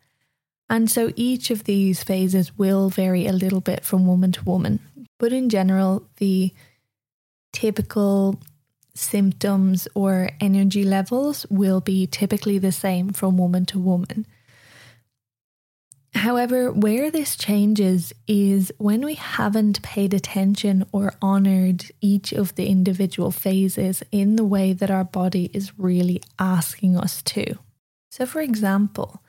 And 0.69 0.91
so 0.91 1.11
each 1.15 1.49
of 1.49 1.63
these 1.63 2.03
phases 2.03 2.57
will 2.57 2.89
vary 2.89 3.25
a 3.25 3.31
little 3.33 3.61
bit 3.61 3.85
from 3.85 4.05
woman 4.05 4.31
to 4.33 4.43
woman. 4.43 4.79
But 5.17 5.31
in 5.31 5.49
general, 5.49 6.07
the 6.17 6.53
typical 7.53 8.39
symptoms 8.93 9.87
or 9.95 10.29
energy 10.41 10.83
levels 10.83 11.45
will 11.49 11.81
be 11.81 12.07
typically 12.07 12.57
the 12.57 12.71
same 12.71 13.09
from 13.09 13.37
woman 13.37 13.65
to 13.67 13.79
woman. 13.79 14.25
However, 16.13 16.71
where 16.71 17.11
this 17.11 17.35
changes 17.35 18.11
is 18.27 18.71
when 18.79 19.05
we 19.05 19.13
haven't 19.13 19.83
paid 19.83 20.13
attention 20.13 20.83
or 20.91 21.13
honored 21.21 21.85
each 22.01 22.31
of 22.31 22.55
the 22.55 22.67
individual 22.67 23.29
phases 23.29 24.01
in 24.11 24.35
the 24.35 24.45
way 24.45 24.73
that 24.73 24.89
our 24.89 25.03
body 25.03 25.51
is 25.53 25.77
really 25.77 26.23
asking 26.39 26.97
us 26.97 27.21
to. 27.23 27.59
So, 28.09 28.25
for 28.25 28.41
example, 28.41 29.21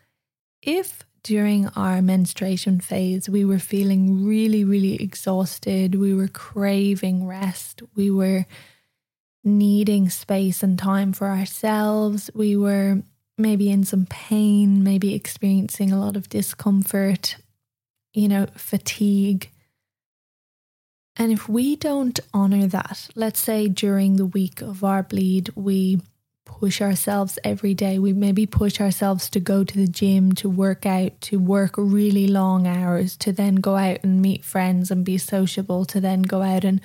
if 0.62 1.04
during 1.22 1.68
our 1.68 2.00
menstruation 2.02 2.80
phase, 2.80 3.28
we 3.28 3.44
were 3.44 3.58
feeling 3.58 4.24
really, 4.24 4.64
really 4.64 4.94
exhausted. 4.94 5.94
We 5.94 6.14
were 6.14 6.28
craving 6.28 7.26
rest. 7.26 7.82
We 7.94 8.10
were 8.10 8.46
needing 9.44 10.08
space 10.10 10.62
and 10.62 10.78
time 10.78 11.12
for 11.12 11.28
ourselves. 11.28 12.30
We 12.34 12.56
were 12.56 13.02
maybe 13.36 13.70
in 13.70 13.84
some 13.84 14.06
pain, 14.06 14.82
maybe 14.82 15.14
experiencing 15.14 15.92
a 15.92 16.00
lot 16.00 16.16
of 16.16 16.28
discomfort, 16.28 17.36
you 18.12 18.28
know, 18.28 18.46
fatigue. 18.56 19.50
And 21.16 21.32
if 21.32 21.48
we 21.48 21.76
don't 21.76 22.18
honor 22.32 22.66
that, 22.66 23.08
let's 23.14 23.40
say 23.40 23.68
during 23.68 24.16
the 24.16 24.26
week 24.26 24.60
of 24.60 24.84
our 24.84 25.02
bleed, 25.02 25.50
we 25.54 26.00
push 26.48 26.80
ourselves 26.80 27.38
every 27.44 27.74
day. 27.74 27.98
We 27.98 28.12
maybe 28.12 28.46
push 28.46 28.80
ourselves 28.80 29.28
to 29.30 29.38
go 29.38 29.62
to 29.62 29.76
the 29.76 29.86
gym, 29.86 30.32
to 30.32 30.48
work 30.48 30.86
out, 30.86 31.20
to 31.22 31.38
work 31.38 31.74
really 31.76 32.26
long 32.26 32.66
hours, 32.66 33.16
to 33.18 33.32
then 33.32 33.56
go 33.56 33.76
out 33.76 34.02
and 34.02 34.22
meet 34.22 34.44
friends 34.44 34.90
and 34.90 35.04
be 35.04 35.18
sociable, 35.18 35.84
to 35.84 36.00
then 36.00 36.22
go 36.22 36.42
out 36.42 36.64
and 36.64 36.80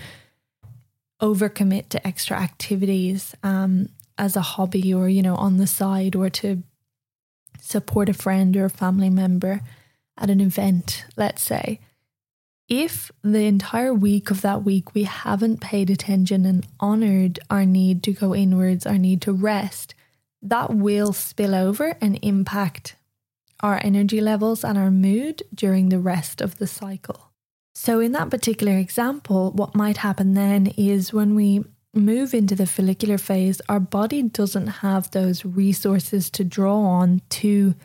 overcommit 1.21 1.89
to 1.89 2.05
extra 2.05 2.37
activities 2.37 3.33
um, 3.41 3.87
as 4.17 4.35
a 4.35 4.41
hobby 4.41 4.93
or, 4.93 5.07
you 5.07 5.21
know, 5.21 5.35
on 5.35 5.57
the 5.57 5.67
side 5.67 6.15
or 6.15 6.29
to 6.29 6.61
support 7.61 8.09
a 8.09 8.13
friend 8.13 8.55
or 8.57 8.65
a 8.65 8.69
family 8.69 9.09
member 9.09 9.61
at 10.17 10.29
an 10.29 10.41
event, 10.41 11.05
let's 11.15 11.41
say. 11.41 11.79
If 12.69 13.11
the 13.23 13.43
entire 13.43 13.93
week 13.93 14.31
of 14.31 14.41
that 14.41 14.63
week 14.63 14.93
we 14.93 15.03
haven't 15.03 15.61
paid 15.61 15.89
attention 15.89 16.45
and 16.45 16.65
honored 16.79 17.39
our 17.49 17.65
need 17.65 18.03
to 18.03 18.13
go 18.13 18.33
inwards, 18.33 18.85
our 18.85 18.97
need 18.97 19.21
to 19.23 19.33
rest, 19.33 19.95
that 20.41 20.73
will 20.73 21.13
spill 21.13 21.55
over 21.55 21.97
and 22.01 22.19
impact 22.21 22.95
our 23.61 23.79
energy 23.83 24.19
levels 24.19 24.63
and 24.63 24.77
our 24.77 24.91
mood 24.91 25.41
during 25.53 25.89
the 25.89 25.99
rest 25.99 26.41
of 26.41 26.57
the 26.57 26.67
cycle. 26.67 27.31
So, 27.75 27.99
in 27.99 28.11
that 28.11 28.29
particular 28.29 28.77
example, 28.77 29.51
what 29.51 29.73
might 29.73 29.97
happen 29.97 30.33
then 30.33 30.67
is 30.77 31.13
when 31.13 31.33
we 31.33 31.63
move 31.93 32.33
into 32.33 32.55
the 32.55 32.67
follicular 32.67 33.17
phase, 33.17 33.61
our 33.69 33.79
body 33.79 34.21
doesn't 34.21 34.67
have 34.67 35.11
those 35.11 35.45
resources 35.45 36.29
to 36.31 36.43
draw 36.43 36.79
on 36.81 37.21
to 37.29 37.75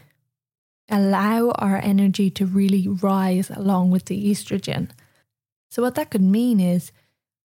allow 0.89 1.51
our 1.51 1.77
energy 1.77 2.31
to 2.31 2.47
really 2.47 2.89
rise 2.89 3.51
along 3.51 3.91
with 3.91 4.07
the 4.07 4.31
estrogen. 4.31 4.91
So, 5.71 5.83
what 5.83 5.95
that 5.97 6.11
could 6.11 6.23
mean 6.23 6.61
is 6.61 6.93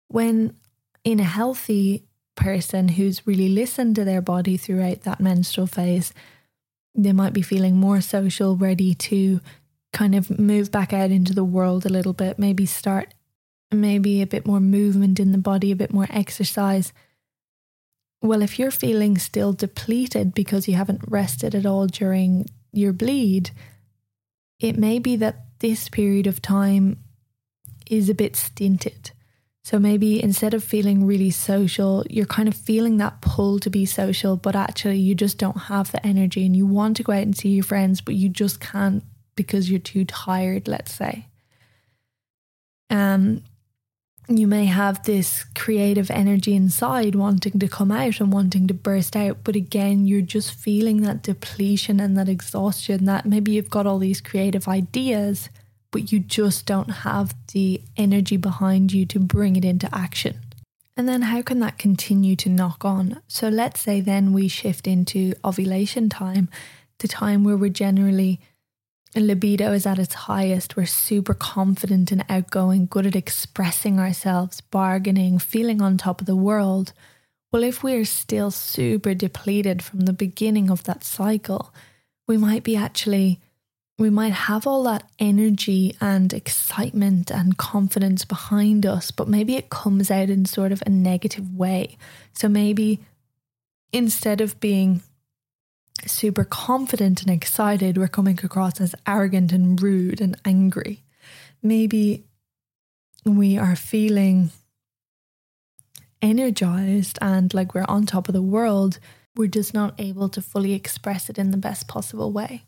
when 0.08 0.56
in 1.04 1.20
a 1.20 1.24
healthy 1.24 2.06
person 2.36 2.90
who's 2.90 3.28
really 3.28 3.50
listened 3.50 3.96
to 3.96 4.06
their 4.06 4.22
body 4.22 4.58
throughout 4.58 5.02
that 5.02 5.20
menstrual 5.20 5.68
phase, 5.68 6.14
they 6.94 7.14
might 7.14 7.34
be 7.34 7.42
feeling 7.42 7.76
more 7.76 8.02
social, 8.02 8.56
ready 8.56 8.94
to 8.94 9.40
kind 9.94 10.16
of 10.16 10.40
move 10.40 10.72
back 10.72 10.94
out 10.94 11.12
into 11.12 11.34
the 11.34 11.44
world 11.44 11.86
a 11.86 11.90
little 11.90 12.14
bit, 12.14 12.40
maybe 12.40 12.66
start 12.66 13.14
maybe 13.72 14.22
a 14.22 14.28
bit 14.28 14.46
more 14.46 14.60
movement 14.60 15.20
in 15.20 15.32
the 15.32 15.38
body, 15.38 15.72
a 15.72 15.76
bit 15.76 15.94
more 15.94 16.08
exercise. 16.10 16.92
Well, 18.22 18.42
if 18.42 18.60
you're 18.60 18.72
feeling 18.72 19.18
still 19.18 19.54
depleted 19.54 20.34
because 20.34 20.68
you 20.68 20.76
haven't 20.76 21.02
rested 21.08 21.56
at 21.56 21.66
all 21.66 21.88
during 21.88 22.46
your 22.72 22.94
bleed, 22.94 23.52
it 24.60 24.78
may 24.78 25.00
be 25.00 25.16
that 25.18 25.46
this 25.60 25.90
period 25.90 26.28
of 26.28 26.42
time 26.42 26.98
is 27.90 28.10
a 28.10 28.16
bit 28.16 28.36
stinted. 28.36 29.12
So 29.64 29.78
maybe 29.78 30.22
instead 30.22 30.54
of 30.54 30.64
feeling 30.64 31.06
really 31.06 31.30
social, 31.30 32.04
you're 32.10 32.26
kind 32.26 32.48
of 32.48 32.56
feeling 32.56 32.98
that 32.98 33.22
pull 33.22 33.60
to 33.60 33.70
be 33.70 33.86
social, 33.86 34.36
but 34.36 34.56
actually 34.56 34.98
you 34.98 35.14
just 35.14 35.38
don't 35.38 35.58
have 35.58 35.92
the 35.92 36.04
energy 36.06 36.46
and 36.46 36.56
you 36.56 36.66
want 36.66 36.98
to 36.98 37.04
go 37.04 37.14
out 37.14 37.22
and 37.22 37.38
see 37.38 37.50
your 37.50 37.64
friends, 37.64 38.02
but 38.02 38.16
you 38.16 38.28
just 38.28 38.60
can't 38.60 39.04
because 39.36 39.70
you're 39.70 39.80
too 39.80 40.04
tired, 40.06 40.68
let's 40.68 40.94
say. 40.94 41.28
Um, 42.90 43.44
you 44.38 44.48
may 44.48 44.66
have 44.66 45.04
this 45.04 45.44
creative 45.56 46.12
energy 46.12 46.56
inside 46.56 47.16
wanting 47.16 47.60
to 47.60 47.68
come 47.68 47.92
out 47.92 48.20
and 48.20 48.32
wanting 48.32 48.68
to 48.68 48.74
burst 48.74 49.16
out 49.16 49.38
but 49.44 49.56
again 49.56 50.06
you're 50.06 50.22
just 50.22 50.54
feeling 50.54 51.02
that 51.02 51.24
depletion 51.24 52.00
and 52.00 52.18
that 52.18 52.30
exhaustion 52.30 53.06
that 53.06 53.26
maybe 53.26 53.52
you've 53.52 53.70
got 53.70 53.88
all 53.88 54.00
these 54.00 54.22
creative 54.22 54.68
ideas 54.68 55.50
but 55.92 56.12
you 56.12 56.20
just 56.20 56.66
don't 56.66 56.90
have 56.90 57.36
the 57.54 57.82
energy 57.98 58.38
behind 58.38 58.92
you 58.92 59.06
to 59.06 59.20
bring 59.20 59.58
it 59.58 59.66
into 59.66 59.94
action. 59.94 60.40
And 60.98 61.08
then 61.08 61.24
how 61.24 61.42
can 61.42 61.60
that 61.60 61.78
continue 61.78 62.36
to 62.38 62.50
knock 62.50 62.84
on? 62.84 63.22
So 63.28 63.50
let's 63.50 63.82
say 63.82 64.02
then 64.02 64.34
we 64.34 64.48
shift 64.48 64.88
into 64.88 65.34
ovulation 65.44 66.10
time 66.10 66.50
the 67.00 67.08
time 67.08 67.44
where 67.44 67.58
we're 67.58 67.70
generally 67.70 68.40
libido 69.20 69.74
is 69.74 69.86
at 69.86 70.00
its 70.00 70.14
highest, 70.14 70.78
we're 70.78 70.86
super 70.86 71.34
confident 71.34 72.12
and 72.12 72.24
outgoing, 72.30 72.86
good 72.86 73.06
at 73.06 73.16
expressing 73.16 74.00
ourselves, 74.00 74.62
bargaining, 74.62 75.38
feeling 75.38 75.82
on 75.82 75.98
top 75.98 76.22
of 76.22 76.28
the 76.28 76.36
world. 76.36 76.94
Well, 77.52 77.64
if 77.64 77.84
we're 77.84 78.06
still 78.06 78.52
super 78.52 79.14
depleted 79.14 79.84
from 79.84 80.02
the 80.02 80.14
beginning 80.14 80.70
of 80.70 80.86
that 80.86 81.04
cycle, 81.04 81.74
we 82.26 82.38
might 82.38 82.64
be 82.64 82.78
actually, 82.78 83.42
we 84.00 84.10
might 84.10 84.32
have 84.32 84.66
all 84.66 84.84
that 84.84 85.04
energy 85.20 85.98
and 86.00 86.32
excitement 86.32 87.30
and 87.30 87.58
confidence 87.58 88.24
behind 88.24 88.86
us, 88.86 89.12
but 89.12 89.28
maybe 89.28 89.58
it 89.58 89.70
comes 89.70 90.10
out 90.10 90.30
in 90.30 90.46
sort 90.46 90.72
of 90.72 90.82
a 90.86 90.90
negative 90.90 91.54
way. 91.54 91.98
So 92.32 92.48
maybe 92.48 93.02
instead 93.92 94.40
of 94.40 94.58
being 94.62 95.02
super 96.06 96.44
confident 96.44 97.22
and 97.22 97.32
excited, 97.32 97.98
we're 97.98 98.08
coming 98.08 98.40
across 98.44 98.80
as 98.82 98.96
arrogant 99.08 99.52
and 99.52 99.82
rude 99.82 100.22
and 100.22 100.36
angry. 100.46 101.04
Maybe 101.62 102.26
we 103.26 103.58
are 103.58 103.76
feeling 103.76 104.52
energized 106.22 107.18
and 107.22 107.54
like 107.54 107.74
we're 107.74 107.86
on 107.88 108.06
top 108.06 108.28
of 108.28 108.34
the 108.34 108.42
world, 108.42 109.00
we're 109.36 109.48
just 109.48 109.74
not 109.74 109.96
able 110.00 110.30
to 110.30 110.42
fully 110.42 110.74
express 110.74 111.30
it 111.30 111.38
in 111.38 111.52
the 111.52 111.58
best 111.58 111.88
possible 111.88 112.32
way. 112.32 112.64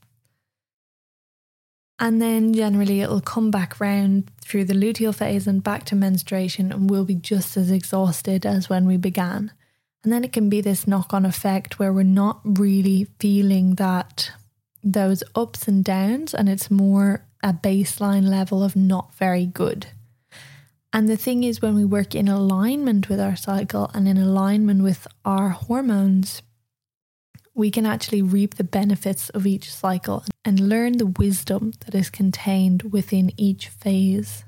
And 2.00 2.22
then 2.22 2.54
generally 2.54 3.02
it'll 3.02 3.22
come 3.22 3.52
back 3.52 3.80
round 3.80 4.32
through 4.42 4.66
the 4.66 4.74
luteal 4.74 5.14
phase 5.14 5.48
and 5.48 5.64
back 5.64 5.86
to 5.86 5.96
menstruation, 5.96 6.72
and 6.72 6.90
we'll 6.90 7.06
be 7.06 7.16
just 7.16 7.56
as 7.56 7.72
exhausted 7.72 8.46
as 8.46 8.68
when 8.68 8.86
we 8.86 8.98
began. 8.98 9.52
And 10.04 10.12
then 10.12 10.24
it 10.24 10.34
can 10.34 10.50
be 10.50 10.62
this 10.62 10.86
knock 10.86 11.14
on 11.14 11.26
effect 11.26 11.80
where 11.80 11.94
we're 11.94 12.04
not 12.04 12.42
really 12.44 13.08
feeling 13.20 13.76
that 13.76 14.32
those 14.84 15.24
ups 15.34 15.68
and 15.68 15.84
downs, 15.84 16.34
and 16.34 16.50
it's 16.50 16.70
more 16.70 17.26
a 17.42 17.54
baseline 17.54 18.28
level 18.28 18.64
of 18.64 18.76
not 18.76 19.16
very 19.16 19.46
good. 19.46 19.88
And 20.92 21.08
the 21.08 21.18
thing 21.18 21.44
is, 21.44 21.62
when 21.62 21.74
we 21.74 21.86
work 21.86 22.14
in 22.14 22.28
alignment 22.28 23.10
with 23.10 23.20
our 23.20 23.36
cycle 23.36 23.90
and 23.94 24.08
in 24.08 24.18
alignment 24.18 24.84
with 24.84 25.08
our 25.26 25.50
hormones, 25.50 26.42
we 27.56 27.72
can 27.72 27.86
actually 27.86 28.22
reap 28.22 28.56
the 28.56 28.64
benefits 28.64 29.30
of 29.30 29.48
each 29.48 29.74
cycle 29.74 30.24
and 30.44 30.60
learn 30.60 30.98
the 30.98 31.06
wisdom 31.06 31.74
that 31.86 31.96
is 31.96 32.10
contained 32.10 32.84
within 32.92 33.32
each 33.38 33.70
phase. 33.70 34.44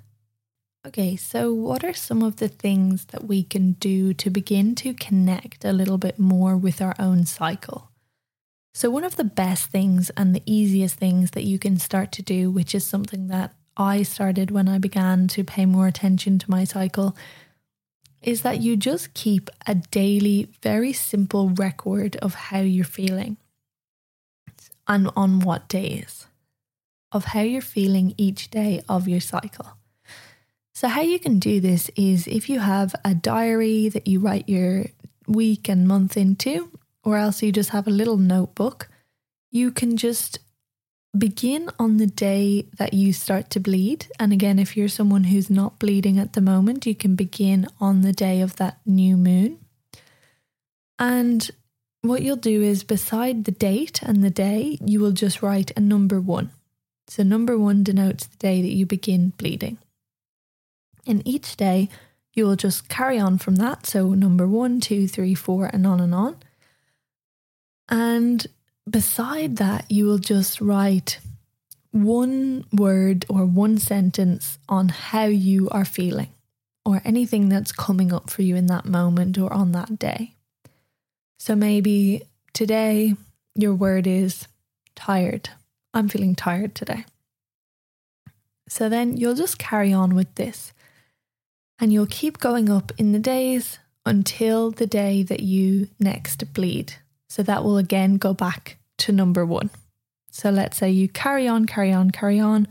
Okay, 0.85 1.15
so 1.15 1.51
what 1.51 1.83
are 1.83 1.95
some 1.95 2.21
of 2.21 2.35
the 2.35 2.47
things 2.47 3.05
that 3.05 3.23
we 3.23 3.41
can 3.41 3.71
do 3.73 4.13
to 4.13 4.29
begin 4.29 4.75
to 4.75 4.93
connect 4.93 5.65
a 5.65 5.73
little 5.73 5.97
bit 5.97 6.19
more 6.19 6.55
with 6.55 6.79
our 6.79 6.93
own 6.99 7.25
cycle? 7.25 7.89
So, 8.75 8.91
one 8.91 9.03
of 9.03 9.15
the 9.15 9.23
best 9.23 9.71
things 9.71 10.11
and 10.11 10.35
the 10.35 10.43
easiest 10.45 10.95
things 10.95 11.31
that 11.31 11.43
you 11.43 11.57
can 11.57 11.79
start 11.79 12.11
to 12.13 12.21
do, 12.21 12.51
which 12.51 12.75
is 12.75 12.85
something 12.85 13.29
that 13.29 13.55
I 13.75 14.03
started 14.03 14.51
when 14.51 14.69
I 14.69 14.77
began 14.77 15.27
to 15.29 15.43
pay 15.43 15.65
more 15.65 15.87
attention 15.87 16.37
to 16.37 16.51
my 16.51 16.65
cycle, 16.65 17.17
is 18.21 18.43
that 18.43 18.61
you 18.61 18.77
just 18.77 19.15
keep 19.15 19.49
a 19.65 19.73
daily, 19.73 20.49
very 20.61 20.93
simple 20.93 21.49
record 21.49 22.15
of 22.17 22.35
how 22.35 22.59
you're 22.59 22.85
feeling 22.85 23.37
and 24.87 25.09
on 25.15 25.39
what 25.39 25.67
days, 25.67 26.27
of 27.11 27.25
how 27.25 27.41
you're 27.41 27.61
feeling 27.61 28.13
each 28.17 28.51
day 28.51 28.83
of 28.87 29.07
your 29.07 29.19
cycle. 29.21 29.77
So, 30.75 30.89
how 30.89 31.01
you 31.01 31.19
can 31.19 31.39
do 31.39 31.61
this 31.61 31.89
is 31.95 32.27
if 32.27 32.49
you 32.49 32.59
have 32.59 32.93
a 33.05 33.15
diary 33.15 33.87
that 33.87 34.07
you 34.07 34.19
write 34.19 34.49
your 34.49 34.87
week 35.25 35.69
and 35.69 35.87
month 35.87 36.17
into, 36.17 36.69
or 37.01 37.15
else 37.15 37.41
you 37.41 37.53
just 37.53 37.69
have 37.69 37.87
a 37.87 37.91
little 37.91 38.17
notebook, 38.17 38.89
you 39.51 39.71
can 39.71 39.95
just 39.95 40.39
begin 41.17 41.69
on 41.79 41.95
the 41.95 42.07
day 42.07 42.67
that 42.77 42.93
you 42.93 43.13
start 43.13 43.49
to 43.51 43.61
bleed. 43.61 44.07
And 44.19 44.33
again, 44.33 44.59
if 44.59 44.75
you're 44.75 44.89
someone 44.89 45.23
who's 45.23 45.49
not 45.49 45.79
bleeding 45.79 46.19
at 46.19 46.33
the 46.33 46.41
moment, 46.41 46.85
you 46.85 46.93
can 46.93 47.15
begin 47.15 47.67
on 47.79 48.01
the 48.01 48.11
day 48.11 48.41
of 48.41 48.57
that 48.57 48.79
new 48.85 49.15
moon. 49.15 49.59
And 50.99 51.49
what 52.01 52.21
you'll 52.21 52.35
do 52.35 52.61
is 52.61 52.83
beside 52.83 53.45
the 53.45 53.51
date 53.51 54.03
and 54.03 54.21
the 54.21 54.29
day, 54.29 54.77
you 54.85 54.99
will 54.99 55.13
just 55.13 55.41
write 55.41 55.71
a 55.77 55.79
number 55.79 56.19
one. 56.19 56.51
So, 57.07 57.23
number 57.23 57.57
one 57.57 57.81
denotes 57.81 58.25
the 58.25 58.37
day 58.37 58.61
that 58.61 58.73
you 58.73 58.85
begin 58.85 59.29
bleeding. 59.37 59.77
And 61.05 61.21
each 61.25 61.55
day 61.57 61.89
you 62.33 62.45
will 62.45 62.55
just 62.55 62.89
carry 62.89 63.17
on 63.17 63.37
from 63.37 63.55
that. 63.55 63.85
So, 63.85 64.13
number 64.13 64.47
one, 64.47 64.79
two, 64.79 65.07
three, 65.07 65.33
four, 65.33 65.69
and 65.71 65.87
on 65.87 65.99
and 65.99 66.13
on. 66.13 66.37
And 67.89 68.45
beside 68.89 69.57
that, 69.57 69.89
you 69.89 70.05
will 70.05 70.17
just 70.17 70.59
write 70.59 71.19
one 71.91 72.65
word 72.73 73.25
or 73.29 73.45
one 73.45 73.77
sentence 73.77 74.59
on 74.67 74.89
how 74.89 75.25
you 75.25 75.69
are 75.69 75.85
feeling 75.85 76.29
or 76.83 77.01
anything 77.05 77.47
that's 77.47 77.71
coming 77.71 78.11
up 78.11 78.29
for 78.29 78.41
you 78.41 78.55
in 78.55 78.67
that 78.67 78.85
moment 78.85 79.37
or 79.37 79.51
on 79.53 79.71
that 79.71 79.97
day. 79.97 80.33
So 81.39 81.55
maybe 81.55 82.23
today 82.53 83.15
your 83.55 83.73
word 83.73 84.07
is 84.07 84.47
tired. 84.95 85.49
I'm 85.93 86.09
feeling 86.09 86.35
tired 86.35 86.75
today. 86.75 87.05
So 88.67 88.89
then 88.89 89.15
you'll 89.15 89.35
just 89.35 89.57
carry 89.57 89.93
on 89.93 90.15
with 90.15 90.33
this 90.35 90.73
and 91.79 91.91
you'll 91.91 92.07
keep 92.07 92.39
going 92.39 92.69
up 92.69 92.91
in 92.97 93.11
the 93.11 93.19
days 93.19 93.79
until 94.05 94.71
the 94.71 94.87
day 94.87 95.23
that 95.23 95.41
you 95.41 95.89
next 95.99 96.53
bleed. 96.53 96.93
So 97.27 97.43
that 97.43 97.63
will 97.63 97.77
again 97.77 98.17
go 98.17 98.33
back 98.33 98.77
to 98.99 99.11
number 99.11 99.45
one. 99.45 99.69
So 100.31 100.49
let's 100.49 100.77
say 100.77 100.91
you 100.91 101.07
carry 101.09 101.47
on, 101.47 101.65
carry 101.65 101.91
on, 101.91 102.11
carry 102.11 102.39
on, 102.39 102.67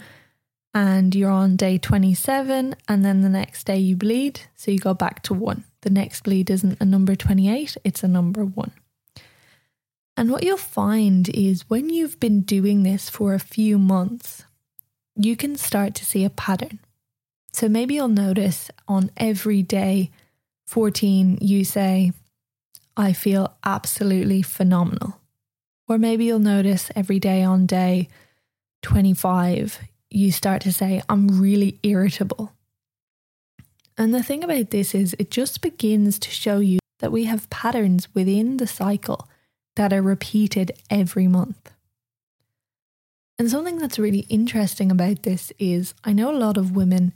and 0.72 1.14
you're 1.14 1.30
on 1.30 1.56
day 1.56 1.78
27, 1.78 2.74
and 2.88 3.04
then 3.04 3.20
the 3.20 3.28
next 3.28 3.64
day 3.64 3.78
you 3.78 3.96
bleed. 3.96 4.40
So 4.56 4.70
you 4.70 4.78
go 4.78 4.94
back 4.94 5.22
to 5.24 5.34
one. 5.34 5.64
The 5.82 5.90
next 5.90 6.24
bleed 6.24 6.50
isn't 6.50 6.80
a 6.80 6.84
number 6.84 7.14
28, 7.14 7.76
it's 7.84 8.02
a 8.02 8.08
number 8.08 8.44
one. 8.44 8.72
And 10.16 10.30
what 10.30 10.44
you'll 10.44 10.56
find 10.56 11.28
is 11.28 11.68
when 11.68 11.90
you've 11.90 12.18
been 12.20 12.42
doing 12.42 12.82
this 12.82 13.10
for 13.10 13.34
a 13.34 13.40
few 13.40 13.78
months, 13.78 14.44
you 15.16 15.36
can 15.36 15.56
start 15.56 15.94
to 15.96 16.04
see 16.04 16.24
a 16.24 16.30
pattern. 16.30 16.80
So 17.54 17.68
maybe 17.68 17.94
you'll 17.94 18.08
notice 18.08 18.68
on 18.88 19.12
every 19.16 19.62
day 19.62 20.10
14, 20.66 21.38
you 21.40 21.64
say, 21.64 22.10
I 22.96 23.12
feel 23.12 23.56
absolutely 23.64 24.42
phenomenal. 24.42 25.20
Or 25.86 25.96
maybe 25.96 26.24
you'll 26.24 26.40
notice 26.40 26.90
every 26.96 27.20
day 27.20 27.44
on 27.44 27.66
day 27.66 28.08
25, 28.82 29.78
you 30.10 30.32
start 30.32 30.62
to 30.62 30.72
say, 30.72 31.00
I'm 31.08 31.40
really 31.40 31.78
irritable. 31.84 32.50
And 33.96 34.12
the 34.12 34.24
thing 34.24 34.42
about 34.42 34.70
this 34.70 34.92
is, 34.92 35.14
it 35.20 35.30
just 35.30 35.60
begins 35.60 36.18
to 36.18 36.30
show 36.30 36.58
you 36.58 36.80
that 36.98 37.12
we 37.12 37.26
have 37.26 37.50
patterns 37.50 38.12
within 38.16 38.56
the 38.56 38.66
cycle 38.66 39.28
that 39.76 39.92
are 39.92 40.02
repeated 40.02 40.72
every 40.90 41.28
month. 41.28 41.70
And 43.38 43.48
something 43.48 43.78
that's 43.78 43.98
really 43.98 44.26
interesting 44.28 44.90
about 44.90 45.22
this 45.22 45.52
is 45.60 45.94
I 46.02 46.12
know 46.12 46.34
a 46.34 46.36
lot 46.36 46.56
of 46.56 46.74
women, 46.74 47.12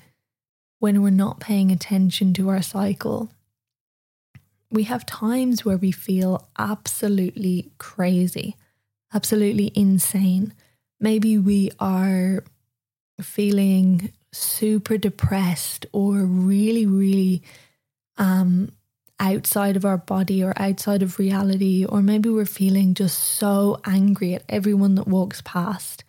when 0.78 1.02
we're 1.02 1.10
not 1.10 1.40
paying 1.40 1.70
attention 1.70 2.32
to 2.34 2.48
our 2.48 2.62
cycle, 2.62 3.30
we 4.70 4.84
have 4.84 5.06
times 5.06 5.64
where 5.64 5.76
we 5.78 5.90
feel 5.90 6.48
absolutely 6.58 7.70
crazy, 7.78 8.56
absolutely 9.14 9.72
insane. 9.74 10.52
Maybe 11.00 11.38
we 11.38 11.70
are 11.80 12.44
feeling 13.20 14.12
super 14.32 14.98
depressed 14.98 15.86
or 15.92 16.18
really, 16.18 16.86
really 16.86 17.42
um, 18.18 18.70
outside 19.18 19.76
of 19.76 19.84
our 19.84 19.96
body 19.96 20.42
or 20.42 20.52
outside 20.56 21.02
of 21.02 21.18
reality, 21.18 21.84
or 21.84 22.02
maybe 22.02 22.28
we're 22.28 22.44
feeling 22.44 22.94
just 22.94 23.18
so 23.18 23.80
angry 23.84 24.34
at 24.34 24.44
everyone 24.48 24.94
that 24.96 25.08
walks 25.08 25.40
past. 25.44 26.04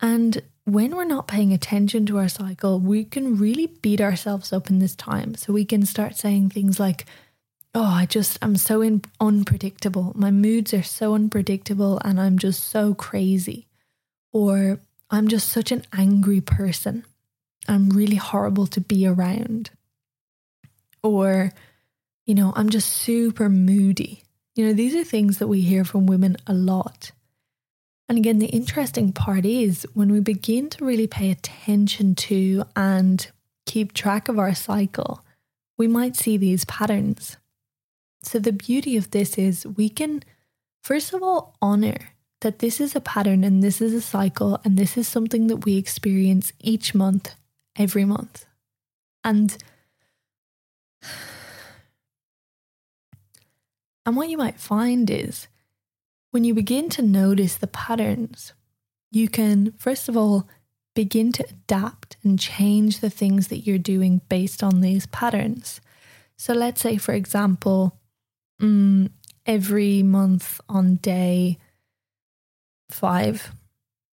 And 0.00 0.42
when 0.64 0.96
we're 0.96 1.04
not 1.04 1.28
paying 1.28 1.52
attention 1.52 2.06
to 2.06 2.18
our 2.18 2.28
cycle, 2.28 2.80
we 2.80 3.04
can 3.04 3.36
really 3.36 3.66
beat 3.66 4.00
ourselves 4.00 4.52
up 4.52 4.70
in 4.70 4.78
this 4.78 4.94
time. 4.94 5.34
So 5.34 5.52
we 5.52 5.64
can 5.64 5.84
start 5.84 6.16
saying 6.16 6.50
things 6.50 6.80
like, 6.80 7.06
Oh, 7.76 7.82
I 7.82 8.06
just, 8.06 8.38
I'm 8.40 8.56
so 8.56 8.82
in, 8.82 9.02
unpredictable. 9.20 10.12
My 10.14 10.30
moods 10.30 10.72
are 10.72 10.84
so 10.84 11.14
unpredictable 11.14 11.98
and 12.04 12.20
I'm 12.20 12.38
just 12.38 12.62
so 12.62 12.94
crazy. 12.94 13.66
Or 14.32 14.78
I'm 15.10 15.26
just 15.26 15.48
such 15.48 15.72
an 15.72 15.84
angry 15.92 16.40
person. 16.40 17.04
I'm 17.66 17.90
really 17.90 18.16
horrible 18.16 18.68
to 18.68 18.80
be 18.80 19.06
around. 19.06 19.70
Or, 21.02 21.52
you 22.26 22.36
know, 22.36 22.52
I'm 22.54 22.68
just 22.70 22.90
super 22.90 23.48
moody. 23.48 24.22
You 24.54 24.66
know, 24.66 24.72
these 24.72 24.94
are 24.94 25.04
things 25.04 25.38
that 25.38 25.48
we 25.48 25.60
hear 25.60 25.84
from 25.84 26.06
women 26.06 26.36
a 26.46 26.54
lot. 26.54 27.10
And 28.08 28.18
again, 28.18 28.38
the 28.38 28.46
interesting 28.46 29.12
part 29.12 29.46
is 29.46 29.86
when 29.94 30.12
we 30.12 30.20
begin 30.20 30.68
to 30.70 30.84
really 30.84 31.06
pay 31.06 31.30
attention 31.30 32.14
to 32.16 32.64
and 32.76 33.26
keep 33.66 33.92
track 33.92 34.28
of 34.28 34.38
our 34.38 34.54
cycle, 34.54 35.24
we 35.78 35.88
might 35.88 36.16
see 36.16 36.36
these 36.36 36.66
patterns. 36.66 37.38
So, 38.22 38.38
the 38.38 38.52
beauty 38.52 38.96
of 38.96 39.10
this 39.10 39.38
is 39.38 39.66
we 39.66 39.88
can, 39.88 40.22
first 40.82 41.12
of 41.12 41.22
all, 41.22 41.56
honor 41.60 42.10
that 42.40 42.58
this 42.58 42.80
is 42.80 42.94
a 42.94 43.00
pattern 43.00 43.42
and 43.42 43.62
this 43.62 43.80
is 43.80 43.94
a 43.94 44.00
cycle 44.02 44.60
and 44.64 44.76
this 44.76 44.98
is 44.98 45.08
something 45.08 45.46
that 45.46 45.64
we 45.64 45.78
experience 45.78 46.52
each 46.60 46.94
month, 46.94 47.34
every 47.76 48.04
month. 48.04 48.44
And 49.24 49.56
and 54.06 54.16
what 54.16 54.28
you 54.28 54.36
might 54.36 54.60
find 54.60 55.08
is 55.10 55.48
when 56.34 56.42
you 56.42 56.52
begin 56.52 56.88
to 56.88 57.00
notice 57.00 57.54
the 57.54 57.68
patterns, 57.68 58.54
you 59.12 59.28
can, 59.28 59.70
first 59.78 60.08
of 60.08 60.16
all, 60.16 60.48
begin 60.92 61.30
to 61.30 61.46
adapt 61.48 62.16
and 62.24 62.40
change 62.40 62.98
the 62.98 63.08
things 63.08 63.46
that 63.46 63.58
you're 63.58 63.78
doing 63.78 64.20
based 64.28 64.60
on 64.60 64.80
these 64.80 65.06
patterns. 65.06 65.80
So, 66.36 66.52
let's 66.52 66.80
say, 66.80 66.96
for 66.96 67.12
example, 67.12 68.00
mm, 68.60 69.10
every 69.46 70.02
month 70.02 70.60
on 70.68 70.96
day 70.96 71.58
five, 72.90 73.52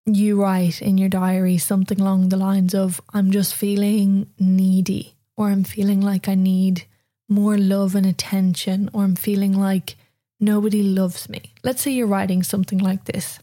you 0.05 0.39
write 0.39 0.79
in 0.79 0.99
your 0.99 1.10
diary 1.10 1.57
something 1.57 1.99
along 1.99 2.29
the 2.29 2.38
lines 2.38 2.75
of, 2.75 3.01
I'm 3.15 3.31
just 3.31 3.55
feeling 3.55 4.29
needy, 4.38 5.15
or 5.36 5.49
I'm 5.49 5.63
feeling 5.63 6.01
like 6.01 6.27
I 6.27 6.36
need 6.36 6.86
more 7.27 7.57
love 7.57 7.95
and 7.95 8.05
attention, 8.05 8.91
or 8.93 9.05
I'm 9.05 9.15
feeling 9.15 9.53
like 9.53 9.95
nobody 10.41 10.84
loves 10.84 11.30
me. 11.30 11.54
Let's 11.63 11.82
say 11.82 11.91
you're 11.91 12.08
writing 12.08 12.43
something 12.43 12.80
like 12.80 13.06
this. 13.06 13.39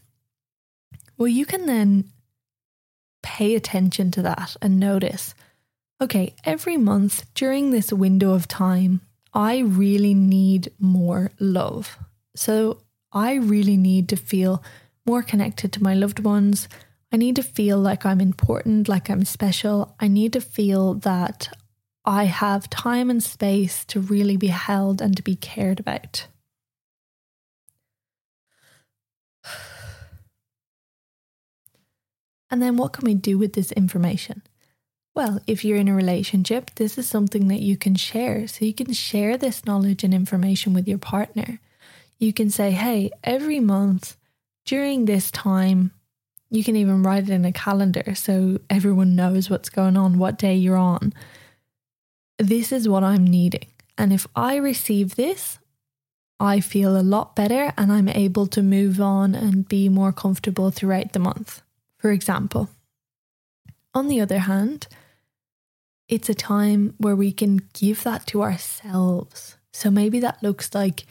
Well, 1.17 1.27
you 1.27 1.45
can 1.45 1.65
then 1.65 2.05
pay 3.23 3.55
attention 3.55 4.11
to 4.11 4.21
that 4.21 4.55
and 4.61 4.79
notice 4.79 5.33
okay, 6.01 6.33
every 6.45 6.77
month 6.77 7.25
during 7.33 7.71
this 7.71 7.91
window 7.91 8.31
of 8.31 8.47
time, 8.47 9.01
I 9.33 9.59
really 9.59 10.13
need 10.13 10.71
more 10.79 11.31
love. 11.39 11.97
So 12.35 12.81
I 13.11 13.33
really 13.35 13.77
need 13.77 14.07
to 14.09 14.15
feel 14.15 14.63
more 15.05 15.23
connected 15.23 15.73
to 15.73 15.83
my 15.83 15.93
loved 15.93 16.19
ones. 16.19 16.69
I 17.11 17.17
need 17.17 17.35
to 17.35 17.43
feel 17.43 17.77
like 17.77 18.05
I'm 18.05 18.21
important, 18.21 18.87
like 18.87 19.09
I'm 19.09 19.25
special. 19.25 19.95
I 19.99 20.07
need 20.07 20.33
to 20.33 20.41
feel 20.41 20.93
that 20.95 21.49
I 22.05 22.25
have 22.25 22.69
time 22.69 23.09
and 23.09 23.21
space 23.21 23.83
to 23.85 23.99
really 23.99 24.37
be 24.37 24.47
held 24.47 25.01
and 25.01 25.17
to 25.17 25.23
be 25.23 25.35
cared 25.35 25.79
about. 25.79 26.27
And 32.51 32.61
then 32.61 32.77
what 32.77 32.93
can 32.93 33.05
we 33.05 33.13
do 33.13 33.37
with 33.37 33.53
this 33.53 33.71
information? 33.73 34.41
Well, 35.15 35.39
if 35.47 35.65
you're 35.65 35.77
in 35.77 35.87
a 35.87 35.95
relationship, 35.95 36.71
this 36.75 36.97
is 36.97 37.07
something 37.07 37.47
that 37.49 37.61
you 37.61 37.77
can 37.77 37.95
share. 37.95 38.47
So 38.47 38.65
you 38.65 38.73
can 38.73 38.93
share 38.93 39.37
this 39.37 39.65
knowledge 39.65 40.03
and 40.03 40.13
information 40.13 40.73
with 40.73 40.87
your 40.87 40.97
partner. 40.97 41.59
You 42.17 42.33
can 42.33 42.49
say, 42.49 42.71
hey, 42.71 43.11
every 43.23 43.59
month 43.59 44.17
during 44.65 45.05
this 45.05 45.31
time, 45.31 45.91
you 46.49 46.63
can 46.63 46.75
even 46.75 47.03
write 47.03 47.23
it 47.23 47.29
in 47.29 47.45
a 47.45 47.51
calendar 47.51 48.15
so 48.15 48.59
everyone 48.69 49.15
knows 49.15 49.49
what's 49.49 49.69
going 49.69 49.97
on, 49.97 50.17
what 50.17 50.37
day 50.37 50.55
you're 50.55 50.77
on. 50.77 51.13
This 52.37 52.71
is 52.71 52.87
what 52.87 53.03
I'm 53.03 53.25
needing. 53.25 53.67
And 53.97 54.13
if 54.13 54.25
I 54.35 54.55
receive 54.55 55.15
this, 55.15 55.59
I 56.39 56.61
feel 56.61 56.97
a 56.97 57.03
lot 57.03 57.35
better 57.35 57.73
and 57.77 57.91
I'm 57.91 58.07
able 58.07 58.47
to 58.47 58.63
move 58.63 59.01
on 59.01 59.35
and 59.35 59.67
be 59.67 59.89
more 59.89 60.13
comfortable 60.13 60.71
throughout 60.71 61.11
the 61.11 61.19
month 61.19 61.61
for 61.99 62.11
example. 62.11 62.69
On 63.93 64.07
the 64.07 64.19
other 64.19 64.39
hand, 64.39 64.87
it's 66.07 66.29
a 66.29 66.33
time 66.33 66.95
where 66.97 67.15
we 67.15 67.31
can 67.31 67.61
give 67.73 68.03
that 68.03 68.25
to 68.27 68.41
ourselves. 68.41 69.57
So 69.73 69.91
maybe 69.91 70.19
that 70.19 70.41
looks 70.41 70.73
like 70.73 71.05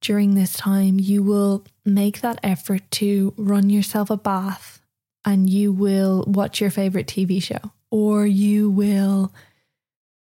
during 0.00 0.34
this 0.34 0.54
time, 0.54 0.98
you 0.98 1.22
will 1.22 1.64
make 1.84 2.20
that 2.20 2.40
effort 2.42 2.82
to 2.92 3.32
run 3.36 3.70
yourself 3.70 4.10
a 4.10 4.16
bath 4.16 4.80
and 5.24 5.48
you 5.48 5.72
will 5.72 6.24
watch 6.26 6.60
your 6.60 6.70
favorite 6.70 7.06
TV 7.06 7.42
show, 7.42 7.72
or 7.90 8.26
you 8.26 8.70
will 8.70 9.32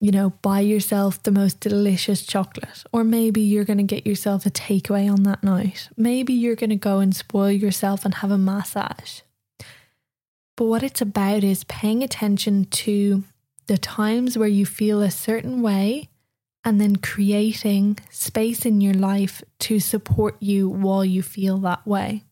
you 0.02 0.12
know, 0.12 0.30
buy 0.42 0.62
yourself 0.62 1.22
the 1.24 1.32
most 1.32 1.60
delicious 1.60 2.26
chocolate. 2.26 2.84
Or 2.94 3.04
maybe 3.04 3.42
you're 3.42 3.66
going 3.66 3.78
to 3.80 3.84
get 3.84 4.08
yourself 4.08 4.46
a 4.46 4.50
takeaway 4.50 5.12
on 5.12 5.24
that 5.24 5.44
night. 5.44 5.90
Maybe 5.98 6.34
you're 6.34 6.56
going 6.56 6.70
to 6.70 6.78
go 6.78 7.00
and 7.00 7.14
spoil 7.14 7.52
yourself 7.52 8.06
and 8.06 8.16
have 8.16 8.32
a 8.32 8.38
massage. 8.38 9.22
But 10.60 10.66
what 10.66 10.84
it's 10.84 11.00
about 11.00 11.46
is 11.46 11.64
paying 11.64 12.04
attention 12.04 12.66
to 12.66 13.24
the 13.68 13.78
times 13.78 14.38
where 14.38 14.50
you 14.50 14.66
feel 14.66 15.02
a 15.02 15.10
certain 15.10 15.62
way 15.62 16.10
and 16.66 16.82
then 16.82 16.98
creating 16.98 18.00
space 18.10 18.66
in 18.66 18.82
your 18.82 18.94
life 18.94 19.42
to 19.60 19.80
support 19.80 20.36
you 20.42 20.68
while 20.68 21.06
you 21.06 21.24
feel 21.24 21.60
that 21.60 21.88
way. 21.88 22.26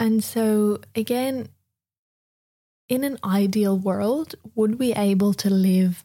And 0.00 0.24
so, 0.24 0.80
again, 0.96 1.46
in 2.88 3.04
an 3.04 3.18
ideal 3.22 3.78
world, 3.78 4.34
would 4.56 4.80
we 4.80 4.92
able 4.92 5.32
to 5.34 5.48
live 5.48 6.04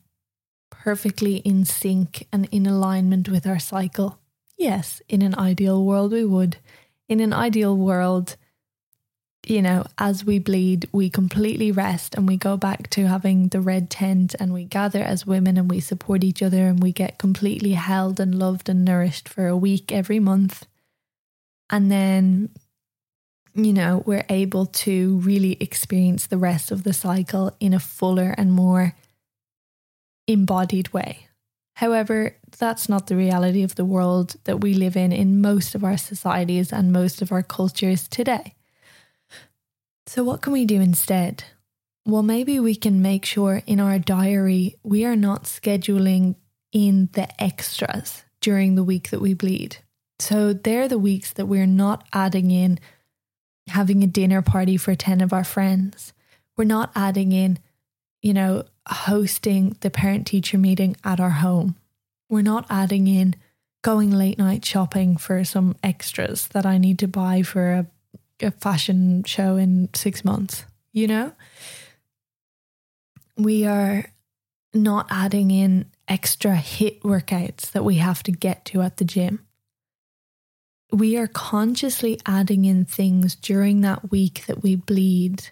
perfectly 0.69 1.37
in 1.37 1.65
sync 1.65 2.27
and 2.31 2.47
in 2.51 2.67
alignment 2.67 3.27
with 3.27 3.47
our 3.47 3.57
cycle? 3.57 4.19
Yes, 4.55 5.01
in 5.09 5.23
an 5.23 5.33
ideal 5.33 5.83
world, 5.83 6.11
we 6.11 6.25
would. 6.25 6.57
In 7.07 7.19
an 7.19 7.33
ideal 7.33 7.75
world, 7.75 8.35
you 9.49 9.63
know, 9.63 9.83
as 9.97 10.23
we 10.23 10.37
bleed, 10.37 10.87
we 10.91 11.09
completely 11.09 11.71
rest 11.71 12.13
and 12.13 12.27
we 12.27 12.37
go 12.37 12.55
back 12.55 12.89
to 12.91 13.07
having 13.07 13.47
the 13.47 13.61
red 13.61 13.89
tent 13.89 14.35
and 14.39 14.53
we 14.53 14.63
gather 14.63 15.01
as 15.01 15.25
women 15.25 15.57
and 15.57 15.69
we 15.69 15.79
support 15.79 16.23
each 16.23 16.43
other 16.43 16.67
and 16.67 16.81
we 16.81 16.91
get 16.91 17.17
completely 17.17 17.73
held 17.73 18.19
and 18.19 18.35
loved 18.35 18.69
and 18.69 18.85
nourished 18.85 19.27
for 19.27 19.47
a 19.47 19.57
week 19.57 19.91
every 19.91 20.19
month. 20.19 20.67
And 21.69 21.91
then, 21.91 22.49
you 23.55 23.73
know, 23.73 24.03
we're 24.05 24.25
able 24.29 24.67
to 24.67 25.17
really 25.17 25.57
experience 25.59 26.27
the 26.27 26.37
rest 26.37 26.71
of 26.71 26.83
the 26.83 26.93
cycle 26.93 27.55
in 27.59 27.73
a 27.73 27.79
fuller 27.79 28.35
and 28.37 28.51
more 28.51 28.93
embodied 30.27 30.93
way. 30.93 31.27
However, 31.73 32.35
that's 32.59 32.87
not 32.87 33.07
the 33.07 33.15
reality 33.15 33.63
of 33.63 33.75
the 33.75 33.85
world 33.85 34.35
that 34.43 34.61
we 34.61 34.73
live 34.75 34.95
in 34.95 35.11
in 35.11 35.41
most 35.41 35.73
of 35.73 35.83
our 35.83 35.97
societies 35.97 36.71
and 36.71 36.91
most 36.91 37.21
of 37.21 37.31
our 37.31 37.41
cultures 37.41 38.07
today. 38.07 38.53
So, 40.09 40.23
what 40.23 40.41
can 40.41 40.53
we 40.53 40.65
do 40.65 40.81
instead? 40.81 41.43
well, 42.05 42.23
maybe 42.23 42.59
we 42.59 42.75
can 42.75 43.01
make 43.01 43.25
sure 43.25 43.61
in 43.65 43.79
our 43.79 43.99
diary 43.99 44.75
we 44.83 45.05
are 45.05 45.15
not 45.15 45.43
scheduling 45.43 46.35
in 46.71 47.09
the 47.13 47.27
extras 47.41 48.23
during 48.41 48.75
the 48.75 48.83
week 48.83 49.09
that 49.09 49.21
we 49.21 49.33
bleed. 49.33 49.77
So 50.19 50.53
they're 50.53 50.87
the 50.87 50.99
weeks 50.99 51.33
that 51.33 51.45
we're 51.45 51.65
not 51.65 52.05
adding 52.13 52.51
in 52.51 52.79
having 53.67 54.03
a 54.03 54.07
dinner 54.07 54.41
party 54.41 54.77
for 54.77 54.95
10 54.95 55.21
of 55.21 55.33
our 55.33 55.43
friends. 55.43 56.13
We're 56.57 56.65
not 56.65 56.91
adding 56.95 57.31
in, 57.31 57.59
you 58.21 58.33
know, 58.33 58.63
hosting 58.87 59.77
the 59.81 59.89
parent 59.89 60.27
teacher 60.27 60.57
meeting 60.57 60.97
at 61.03 61.19
our 61.19 61.29
home. 61.29 61.75
We're 62.29 62.41
not 62.41 62.65
adding 62.69 63.07
in 63.07 63.35
going 63.81 64.11
late 64.11 64.37
night 64.37 64.65
shopping 64.65 65.15
for 65.17 65.43
some 65.43 65.75
extras 65.83 66.47
that 66.49 66.65
I 66.65 66.77
need 66.77 66.99
to 66.99 67.07
buy 67.07 67.43
for 67.43 67.71
a, 67.71 67.87
a 68.43 68.51
fashion 68.51 69.23
show 69.23 69.55
in 69.55 69.89
six 69.93 70.23
months, 70.23 70.65
you 70.91 71.07
know? 71.07 71.33
We 73.37 73.65
are 73.65 74.05
not 74.73 75.07
adding 75.09 75.51
in 75.51 75.85
extra 76.07 76.55
HIIT 76.55 77.01
workouts 77.01 77.71
that 77.71 77.83
we 77.83 77.95
have 77.95 78.23
to 78.23 78.31
get 78.31 78.65
to 78.65 78.81
at 78.81 78.97
the 78.97 79.05
gym. 79.05 79.45
We 80.91 81.17
are 81.17 81.27
consciously 81.27 82.19
adding 82.25 82.65
in 82.65 82.85
things 82.85 83.35
during 83.35 83.81
that 83.81 84.11
week 84.11 84.45
that 84.47 84.63
we 84.63 84.75
bleed 84.75 85.49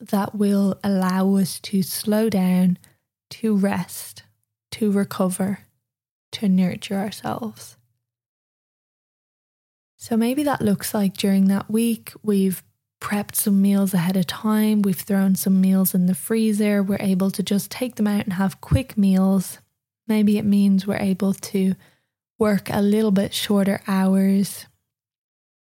that 0.00 0.34
will 0.34 0.78
allow 0.84 1.36
us 1.36 1.58
to 1.60 1.82
slow 1.82 2.30
down, 2.30 2.78
to 3.30 3.56
rest, 3.56 4.22
to 4.72 4.90
recover, 4.90 5.60
to 6.32 6.48
nurture 6.48 6.96
ourselves. 6.96 7.77
So 10.00 10.16
maybe 10.16 10.44
that 10.44 10.62
looks 10.62 10.94
like 10.94 11.16
during 11.16 11.48
that 11.48 11.68
week, 11.68 12.12
we've 12.22 12.62
prepped 13.00 13.34
some 13.34 13.60
meals 13.60 13.92
ahead 13.92 14.16
of 14.16 14.28
time, 14.28 14.82
we've 14.82 15.00
thrown 15.00 15.34
some 15.34 15.60
meals 15.60 15.92
in 15.92 16.06
the 16.06 16.14
freezer, 16.14 16.84
we're 16.84 16.98
able 17.00 17.32
to 17.32 17.42
just 17.42 17.70
take 17.70 17.96
them 17.96 18.06
out 18.06 18.24
and 18.24 18.32
have 18.34 18.60
quick 18.60 18.96
meals. 18.96 19.58
Maybe 20.06 20.38
it 20.38 20.44
means 20.44 20.86
we're 20.86 20.96
able 20.96 21.34
to 21.34 21.74
work 22.38 22.70
a 22.70 22.80
little 22.80 23.10
bit 23.10 23.34
shorter 23.34 23.80
hours. 23.88 24.66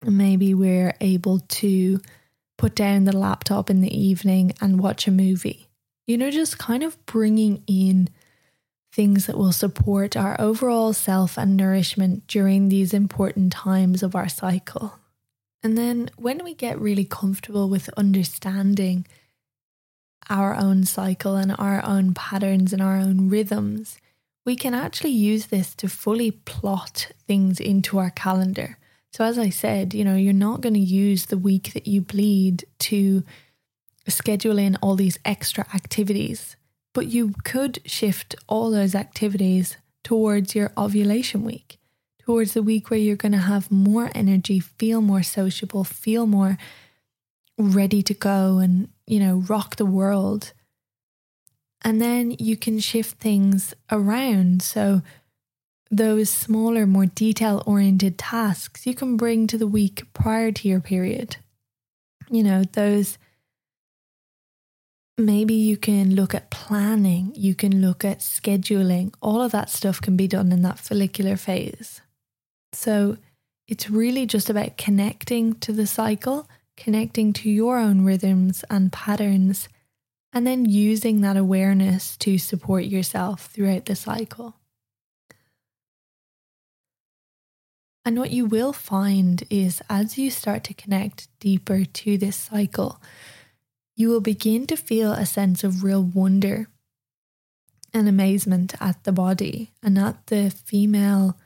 Maybe 0.04 0.54
we're 0.54 0.96
able 1.00 1.40
to 1.40 2.02
put 2.58 2.76
down 2.76 3.06
the 3.06 3.16
laptop 3.18 3.70
in 3.70 3.80
the 3.80 3.98
evening 3.98 4.54
and 4.60 4.82
watch 4.82 5.08
a 5.08 5.12
movie. 5.12 5.70
You 6.08 6.18
know, 6.18 6.30
just 6.30 6.58
kind 6.58 6.84
of 6.84 7.04
bringing 7.06 7.64
in 7.68 8.10
things 8.96 9.26
that 9.26 9.38
will 9.38 9.52
support 9.52 10.16
our 10.16 10.40
overall 10.40 10.94
self 10.94 11.38
and 11.38 11.58
nourishment 11.58 12.26
during 12.28 12.70
these 12.70 12.94
important 12.94 13.52
times 13.52 14.02
of 14.02 14.16
our 14.16 14.30
cycle. 14.30 14.98
And 15.62 15.78
then 15.78 16.10
when 16.16 16.44
we 16.44 16.54
get 16.54 16.80
really 16.80 17.04
comfortable 17.04 17.68
with 17.68 17.90
understanding 17.98 19.06
our 20.30 20.56
own 20.56 20.86
cycle 20.86 21.36
and 21.36 21.54
our 21.60 21.84
own 21.84 22.14
patterns 22.14 22.72
and 22.72 22.82
our 22.82 22.96
own 22.96 23.30
rhythms, 23.30 23.98
we 24.46 24.56
can 24.56 24.74
actually 24.74 25.12
use 25.12 25.48
this 25.48 25.76
to 25.76 25.90
fully 25.90 26.32
plot 26.32 27.12
things 27.28 27.60
into 27.60 27.98
our 27.98 28.12
calendar. 28.12 28.78
So, 29.12 29.26
as 29.26 29.38
I 29.38 29.50
said, 29.50 29.94
you 29.94 30.06
know, 30.06 30.16
you're 30.16 30.34
not 30.34 30.62
going 30.62 30.74
to 30.74 30.80
use 30.80 31.26
the 31.26 31.38
week 31.38 31.74
that 31.74 31.88
you 31.88 32.00
bleed 32.02 32.66
to 32.80 33.24
schedule 34.08 34.58
in 34.58 34.78
all 34.78 34.96
these 34.96 35.20
extra 35.26 35.66
activities 35.74 36.56
but 36.96 37.08
you 37.08 37.36
could 37.44 37.80
shift 37.86 38.36
all 38.48 38.72
those 38.72 38.96
activities 38.96 39.76
towards 40.04 40.56
your 40.56 40.72
ovulation 40.78 41.44
week, 41.44 41.78
towards 42.20 42.54
the 42.54 42.64
week 42.64 42.90
where 42.90 43.00
you're 43.00 43.18
going 43.18 43.34
to 43.34 43.38
have 43.38 43.70
more 43.70 44.10
energy, 44.16 44.62
feel 44.62 45.02
more 45.02 45.22
sociable, 45.22 45.84
feel 45.84 46.26
more 46.26 46.58
ready 47.58 48.02
to 48.02 48.14
go 48.14 48.60
and, 48.60 48.88
you 49.06 49.20
know, 49.20 49.44
rock 49.50 49.76
the 49.76 49.86
world. 49.86 50.54
And 51.84 52.02
then 52.02 52.32
you 52.40 52.56
can 52.56 52.80
shift 52.80 53.20
things 53.20 53.76
around. 53.92 54.64
So, 54.64 55.02
those 55.92 56.30
smaller, 56.30 56.88
more 56.88 57.06
detail 57.06 57.62
oriented 57.66 58.18
tasks 58.18 58.88
you 58.88 58.96
can 58.96 59.18
bring 59.18 59.48
to 59.48 59.58
the 59.58 59.68
week 59.68 60.04
prior 60.14 60.52
to 60.52 60.68
your 60.68 60.80
period. 60.80 61.38
You 62.30 62.42
know, 62.42 62.64
those 62.64 63.18
maybe 65.18 65.54
you 65.54 65.78
can 65.78 66.16
look 66.16 66.36
at 66.36 66.52
planning, 66.52 67.32
you 67.36 67.56
can 67.56 67.82
look 67.82 68.04
at 68.04 68.20
scheduling. 68.20 69.14
All 69.22 69.42
of 69.42 69.52
that 69.52 69.70
stuff 69.70 70.02
can 70.02 70.18
be 70.18 70.28
done 70.28 70.52
in 70.52 70.62
that 70.64 70.80
follicular 70.80 71.38
phase. 71.38 72.02
So 72.74 73.18
it's 73.68 73.90
really 73.90 74.26
just 74.26 74.50
about 74.50 74.78
connecting 74.78 75.56
to 75.56 75.72
the 75.72 75.88
cycle, 75.88 76.50
connecting 76.76 77.34
to 77.34 77.50
your 77.50 77.78
own 77.78 78.04
rhythms 78.04 78.64
and 78.70 78.92
patterns, 78.92 79.70
and 80.34 80.46
then 80.46 80.66
using 80.66 81.22
that 81.22 81.38
awareness 81.38 82.18
to 82.18 82.38
support 82.38 82.84
yourself 82.84 83.46
throughout 83.48 83.86
the 83.86 83.96
cycle. 83.96 84.56
And 88.04 88.20
what 88.20 88.32
you 88.32 88.46
will 88.46 88.74
find 88.74 89.44
is 89.50 89.82
as 89.90 90.18
you 90.18 90.30
start 90.30 90.64
to 90.66 90.76
connect 90.76 91.28
deeper 91.40 91.86
to 91.86 92.18
this 92.18 92.36
cycle, 92.36 93.02
you 93.96 94.10
will 94.10 94.22
begin 94.22 94.68
to 94.68 94.76
feel 94.76 95.14
a 95.14 95.26
sense 95.26 95.64
of 95.64 95.84
real 95.84 96.04
wonder 96.04 96.68
and 97.94 98.10
amazement 98.10 98.76
at 98.82 99.04
the 99.06 99.12
body 99.12 99.72
and 99.82 99.98
at 99.98 100.28
the 100.28 100.50
female 100.50 101.38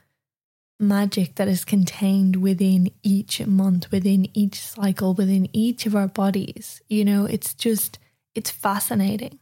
magic 0.80 1.36
that 1.36 1.46
is 1.46 1.64
contained 1.64 2.36
within 2.36 2.90
each 3.02 3.46
month, 3.46 3.90
within 3.92 4.28
each 4.36 4.60
cycle, 4.60 5.14
within 5.14 5.48
each 5.52 5.86
of 5.86 5.94
our 5.94 6.08
bodies. 6.08 6.80
You 6.88 7.04
know, 7.04 7.24
it's 7.26 7.54
just, 7.54 7.98
it's 8.34 8.50
fascinating. 8.50 9.38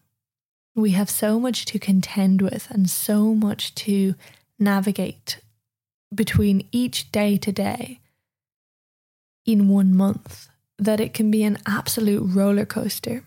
We 0.74 0.90
have 0.90 1.08
so 1.08 1.40
much 1.40 1.64
to 1.66 1.78
contend 1.78 2.42
with 2.42 2.70
and 2.70 2.90
so 2.90 3.34
much 3.34 3.74
to 3.76 4.14
navigate 4.58 5.40
between 6.14 6.68
each 6.72 7.10
day 7.10 7.36
to 7.38 7.52
day 7.52 8.00
in 9.46 9.68
one 9.68 9.94
month 9.94 10.48
that 10.78 11.00
it 11.00 11.12
can 11.12 11.30
be 11.30 11.42
an 11.42 11.58
absolute 11.66 12.22
roller 12.34 12.64
coaster. 12.64 13.24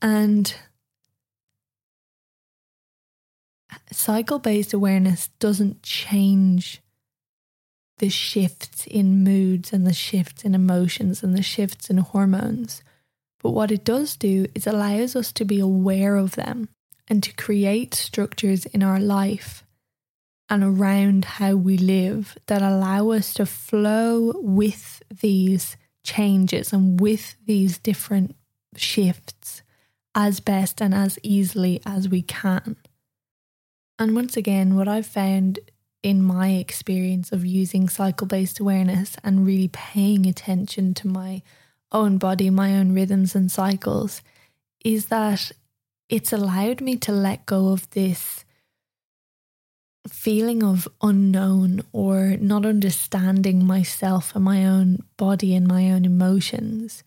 And 0.00 0.54
cycle 3.90 4.38
based 4.38 4.72
awareness 4.72 5.28
doesn't 5.38 5.82
change 5.82 6.80
the 7.98 8.08
shifts 8.08 8.86
in 8.86 9.22
moods 9.22 9.72
and 9.72 9.86
the 9.86 9.92
shifts 9.92 10.44
in 10.44 10.54
emotions 10.54 11.22
and 11.22 11.36
the 11.36 11.42
shifts 11.42 11.88
in 11.88 11.98
hormones. 11.98 12.82
But 13.40 13.50
what 13.50 13.70
it 13.70 13.84
does 13.84 14.16
do 14.16 14.46
is 14.54 14.66
allows 14.66 15.14
us 15.14 15.32
to 15.32 15.44
be 15.44 15.60
aware 15.60 16.16
of 16.16 16.34
them 16.34 16.68
and 17.08 17.22
to 17.22 17.32
create 17.34 17.94
structures 17.94 18.66
in 18.66 18.82
our 18.82 18.98
life 18.98 19.64
and 20.48 20.62
around 20.62 21.24
how 21.24 21.54
we 21.54 21.76
live 21.76 22.36
that 22.46 22.62
allow 22.62 23.10
us 23.10 23.34
to 23.34 23.46
flow 23.46 24.32
with 24.36 25.02
these 25.20 25.76
changes 26.04 26.72
and 26.72 27.00
with 27.00 27.36
these 27.46 27.78
different 27.78 28.34
shifts 28.76 29.62
as 30.14 30.40
best 30.40 30.80
and 30.80 30.94
as 30.94 31.18
easily 31.22 31.80
as 31.86 32.08
we 32.08 32.22
can. 32.22 32.76
And 33.98 34.14
once 34.14 34.36
again, 34.36 34.76
what 34.76 34.88
I've 34.88 35.06
found 35.06 35.58
in 36.02 36.22
my 36.22 36.50
experience 36.50 37.32
of 37.32 37.46
using 37.46 37.88
cycle 37.88 38.26
based 38.26 38.58
awareness 38.58 39.16
and 39.22 39.46
really 39.46 39.68
paying 39.68 40.26
attention 40.26 40.94
to 40.94 41.08
my 41.08 41.42
own 41.92 42.18
body, 42.18 42.50
my 42.50 42.76
own 42.76 42.92
rhythms 42.92 43.34
and 43.34 43.50
cycles, 43.50 44.22
is 44.84 45.06
that 45.06 45.52
it's 46.08 46.32
allowed 46.32 46.80
me 46.80 46.96
to 46.96 47.12
let 47.12 47.46
go 47.46 47.68
of 47.68 47.88
this 47.90 48.44
feeling 50.08 50.62
of 50.62 50.88
unknown 51.00 51.82
or 51.92 52.36
not 52.40 52.66
understanding 52.66 53.64
myself 53.64 54.34
and 54.34 54.44
my 54.44 54.66
own 54.66 54.98
body 55.16 55.54
and 55.54 55.66
my 55.66 55.90
own 55.90 56.04
emotions. 56.04 57.04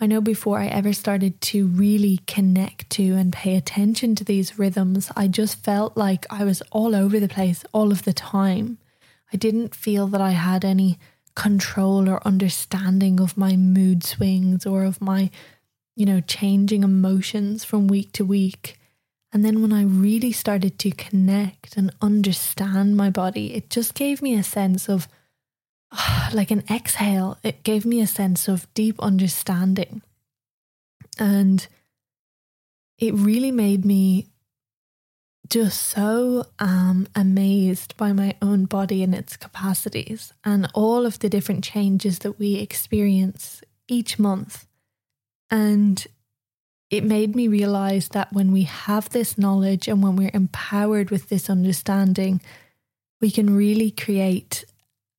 I 0.00 0.06
know 0.06 0.20
before 0.20 0.60
I 0.60 0.68
ever 0.68 0.92
started 0.92 1.40
to 1.40 1.66
really 1.66 2.20
connect 2.28 2.88
to 2.90 3.14
and 3.14 3.32
pay 3.32 3.56
attention 3.56 4.14
to 4.14 4.24
these 4.24 4.58
rhythms, 4.58 5.10
I 5.16 5.26
just 5.26 5.64
felt 5.64 5.96
like 5.96 6.24
I 6.30 6.44
was 6.44 6.62
all 6.70 6.94
over 6.94 7.18
the 7.18 7.28
place 7.28 7.64
all 7.72 7.90
of 7.90 8.04
the 8.04 8.12
time. 8.12 8.78
I 9.32 9.36
didn't 9.36 9.74
feel 9.74 10.06
that 10.08 10.20
I 10.20 10.30
had 10.30 10.64
any 10.64 10.98
control 11.34 12.08
or 12.08 12.26
understanding 12.26 13.20
of 13.20 13.36
my 13.36 13.56
mood 13.56 14.04
swings 14.04 14.64
or 14.64 14.84
of 14.84 15.00
my, 15.00 15.30
you 15.96 16.06
know, 16.06 16.20
changing 16.20 16.84
emotions 16.84 17.64
from 17.64 17.88
week 17.88 18.12
to 18.12 18.24
week. 18.24 18.77
And 19.32 19.44
then 19.44 19.60
when 19.60 19.72
I 19.72 19.84
really 19.84 20.32
started 20.32 20.78
to 20.80 20.90
connect 20.90 21.76
and 21.76 21.94
understand 22.00 22.96
my 22.96 23.10
body, 23.10 23.54
it 23.54 23.68
just 23.68 23.94
gave 23.94 24.22
me 24.22 24.34
a 24.34 24.42
sense 24.42 24.88
of 24.88 25.06
like 26.32 26.50
an 26.50 26.64
exhale. 26.70 27.38
It 27.42 27.62
gave 27.62 27.84
me 27.84 28.00
a 28.00 28.06
sense 28.06 28.48
of 28.48 28.72
deep 28.74 28.98
understanding. 29.00 30.02
And 31.18 31.66
it 32.98 33.14
really 33.14 33.50
made 33.50 33.84
me 33.84 34.26
just 35.48 35.82
so 35.82 36.46
um, 36.58 37.06
amazed 37.14 37.96
by 37.96 38.12
my 38.12 38.34
own 38.42 38.66
body 38.66 39.02
and 39.02 39.14
its 39.14 39.36
capacities 39.36 40.32
and 40.44 40.68
all 40.74 41.06
of 41.06 41.18
the 41.20 41.28
different 41.28 41.64
changes 41.64 42.20
that 42.20 42.38
we 42.38 42.56
experience 42.56 43.62
each 43.88 44.18
month. 44.18 44.66
And 45.50 46.06
it 46.90 47.04
made 47.04 47.36
me 47.36 47.48
realize 47.48 48.08
that 48.08 48.32
when 48.32 48.50
we 48.50 48.62
have 48.62 49.10
this 49.10 49.36
knowledge 49.36 49.88
and 49.88 50.02
when 50.02 50.16
we're 50.16 50.30
empowered 50.32 51.10
with 51.10 51.28
this 51.28 51.50
understanding, 51.50 52.40
we 53.20 53.30
can 53.30 53.54
really 53.54 53.90
create 53.90 54.64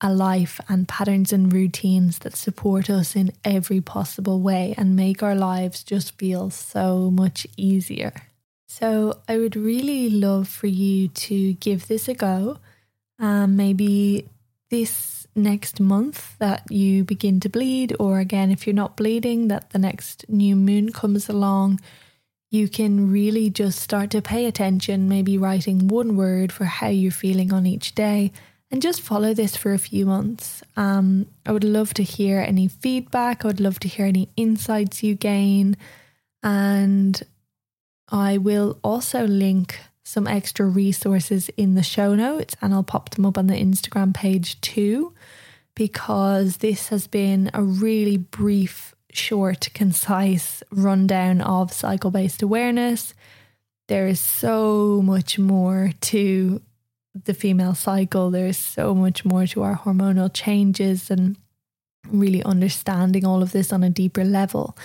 a 0.01 0.11
life 0.11 0.59
and 0.69 0.87
patterns 0.87 1.33
and 1.33 1.51
routines 1.51 2.19
that 2.19 2.35
support 2.35 2.89
us 2.89 3.15
in 3.15 3.31
every 3.43 3.81
possible 3.81 4.39
way 4.39 4.73
and 4.77 4.95
make 4.95 5.21
our 5.21 5.35
lives 5.35 5.83
just 5.83 6.17
feel 6.17 6.49
so 6.49 7.11
much 7.11 7.45
easier. 7.57 8.13
So, 8.67 9.19
I 9.27 9.37
would 9.37 9.55
really 9.55 10.09
love 10.09 10.47
for 10.47 10.67
you 10.67 11.07
to 11.09 11.53
give 11.53 11.87
this 11.87 12.07
a 12.07 12.13
go. 12.13 12.59
Um, 13.17 13.57
maybe 13.57 14.29
this 14.69 15.27
next 15.43 15.79
month 15.79 16.37
that 16.39 16.71
you 16.71 17.03
begin 17.03 17.39
to 17.39 17.49
bleed, 17.49 17.95
or 17.99 18.19
again, 18.19 18.51
if 18.51 18.67
you're 18.67 18.73
not 18.73 18.95
bleeding, 18.95 19.47
that 19.47 19.71
the 19.71 19.79
next 19.79 20.25
new 20.29 20.55
moon 20.55 20.91
comes 20.91 21.27
along, 21.27 21.79
you 22.51 22.67
can 22.67 23.11
really 23.11 23.49
just 23.49 23.79
start 23.79 24.09
to 24.11 24.21
pay 24.21 24.45
attention, 24.45 25.09
maybe 25.09 25.37
writing 25.37 25.87
one 25.87 26.15
word 26.15 26.51
for 26.51 26.65
how 26.65 26.87
you're 26.87 27.11
feeling 27.11 27.53
on 27.53 27.65
each 27.65 27.95
day, 27.95 28.31
and 28.71 28.81
just 28.81 29.01
follow 29.01 29.33
this 29.33 29.55
for 29.55 29.73
a 29.73 29.79
few 29.79 30.05
months. 30.05 30.61
Um, 30.77 31.27
I 31.45 31.51
would 31.51 31.63
love 31.63 31.93
to 31.95 32.03
hear 32.03 32.39
any 32.39 32.67
feedback, 32.67 33.43
I 33.43 33.47
would 33.47 33.59
love 33.59 33.79
to 33.79 33.87
hear 33.87 34.05
any 34.05 34.29
insights 34.35 35.03
you 35.03 35.15
gain, 35.15 35.77
and 36.43 37.21
I 38.09 38.37
will 38.37 38.79
also 38.83 39.25
link 39.25 39.79
some 40.09 40.27
extra 40.27 40.65
resources 40.65 41.49
in 41.49 41.75
the 41.75 41.83
show 41.83 42.15
notes 42.15 42.55
and 42.61 42.73
I'll 42.73 42.83
pop 42.83 43.11
them 43.11 43.25
up 43.25 43.37
on 43.37 43.47
the 43.47 43.53
Instagram 43.53 44.13
page 44.13 44.59
too, 44.59 45.13
because 45.75 46.57
this 46.57 46.89
has 46.89 47.05
been 47.05 47.51
a 47.53 47.61
really 47.61 48.17
brief, 48.17 48.95
short, 49.11 49.69
concise 49.73 50.63
rundown 50.71 51.41
of 51.41 51.71
cycle 51.71 52.09
based 52.09 52.41
awareness. 52.41 53.13
There 53.87 54.07
is 54.07 54.19
so 54.19 55.01
much 55.03 55.37
more 55.37 55.91
to 56.01 56.61
the 57.25 57.33
female 57.33 57.75
cycle, 57.75 58.31
there 58.31 58.47
is 58.47 58.57
so 58.57 58.95
much 58.95 59.23
more 59.23 59.45
to 59.47 59.61
our 59.61 59.77
hormonal 59.77 60.31
changes 60.33 61.11
and 61.11 61.37
really 62.07 62.43
understanding 62.43 63.25
all 63.25 63.43
of 63.43 63.51
this 63.51 63.71
on 63.71 63.83
a 63.83 63.89
deeper 63.89 64.23
level. 64.23 64.75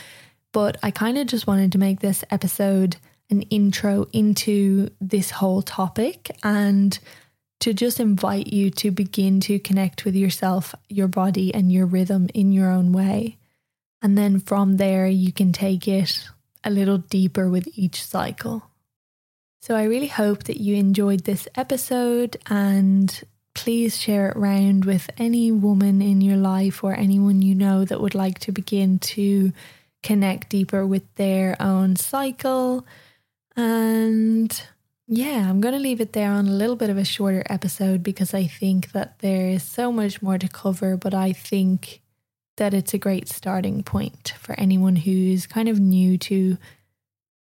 But 0.52 0.76
I 0.82 0.90
kind 0.90 1.16
of 1.16 1.26
just 1.26 1.46
wanted 1.46 1.72
to 1.72 1.78
make 1.78 2.00
this 2.00 2.24
episode 2.30 2.96
an 3.30 3.42
intro 3.42 4.06
into 4.12 4.90
this 5.00 5.30
whole 5.30 5.62
topic 5.62 6.30
and 6.42 6.98
to 7.60 7.72
just 7.72 7.98
invite 7.98 8.48
you 8.48 8.70
to 8.70 8.90
begin 8.90 9.40
to 9.40 9.58
connect 9.58 10.04
with 10.04 10.14
yourself, 10.14 10.74
your 10.88 11.08
body, 11.08 11.54
and 11.54 11.72
your 11.72 11.86
rhythm 11.86 12.28
in 12.34 12.52
your 12.52 12.70
own 12.70 12.92
way. 12.92 13.38
And 14.02 14.18
then 14.18 14.38
from 14.38 14.76
there, 14.76 15.06
you 15.06 15.32
can 15.32 15.52
take 15.52 15.88
it 15.88 16.28
a 16.62 16.70
little 16.70 16.98
deeper 16.98 17.48
with 17.48 17.68
each 17.74 18.04
cycle. 18.04 18.64
So 19.62 19.74
I 19.74 19.84
really 19.84 20.08
hope 20.08 20.44
that 20.44 20.60
you 20.60 20.76
enjoyed 20.76 21.24
this 21.24 21.48
episode 21.54 22.36
and 22.48 23.22
please 23.54 23.98
share 23.98 24.28
it 24.28 24.36
around 24.36 24.84
with 24.84 25.08
any 25.16 25.50
woman 25.50 26.02
in 26.02 26.20
your 26.20 26.36
life 26.36 26.84
or 26.84 26.92
anyone 26.92 27.40
you 27.40 27.54
know 27.54 27.84
that 27.84 28.00
would 28.00 28.14
like 28.14 28.40
to 28.40 28.52
begin 28.52 28.98
to 28.98 29.52
connect 30.02 30.50
deeper 30.50 30.86
with 30.86 31.02
their 31.14 31.56
own 31.60 31.96
cycle 31.96 32.84
and 33.56 34.62
yeah, 35.06 35.48
I'm 35.48 35.60
going 35.60 35.74
to 35.74 35.80
leave 35.80 36.00
it 36.00 36.12
there 36.12 36.30
on 36.30 36.46
a 36.46 36.52
little 36.52 36.76
bit 36.76 36.90
of 36.90 36.96
a 36.96 37.04
shorter 37.04 37.42
episode 37.50 38.02
because 38.02 38.32
I 38.32 38.46
think 38.46 38.92
that 38.92 39.18
there 39.18 39.48
is 39.48 39.62
so 39.62 39.92
much 39.92 40.22
more 40.22 40.38
to 40.38 40.48
cover, 40.48 40.96
but 40.96 41.12
I 41.12 41.32
think 41.32 42.00
that 42.56 42.72
it's 42.72 42.94
a 42.94 42.98
great 42.98 43.28
starting 43.28 43.82
point 43.82 44.34
for 44.38 44.58
anyone 44.58 44.96
who's 44.96 45.46
kind 45.46 45.68
of 45.68 45.78
new 45.78 46.16
to 46.18 46.56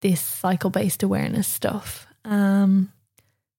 this 0.03 0.21
cycle 0.21 0.71
based 0.71 1.03
awareness 1.03 1.49
stuff. 1.49 2.07
Um, 2.25 2.93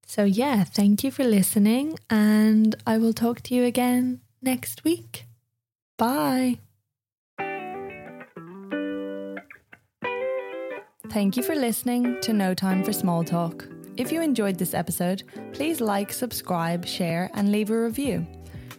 so, 0.05 0.23
yeah, 0.23 0.63
thank 0.63 1.03
you 1.03 1.11
for 1.11 1.23
listening, 1.23 1.97
and 2.09 2.75
I 2.85 2.97
will 2.97 3.13
talk 3.13 3.41
to 3.43 3.55
you 3.55 3.65
again 3.65 4.21
next 4.41 4.83
week. 4.83 5.25
Bye. 5.97 6.59
Thank 11.09 11.37
you 11.37 11.43
for 11.43 11.55
listening 11.55 12.19
to 12.21 12.33
No 12.33 12.53
Time 12.53 12.83
for 12.83 12.91
Small 12.91 13.23
Talk. 13.23 13.65
If 13.95 14.11
you 14.11 14.21
enjoyed 14.21 14.57
this 14.57 14.73
episode, 14.73 15.23
please 15.53 15.79
like, 15.79 16.11
subscribe, 16.11 16.85
share, 16.85 17.31
and 17.33 17.51
leave 17.51 17.71
a 17.71 17.81
review. 17.81 18.27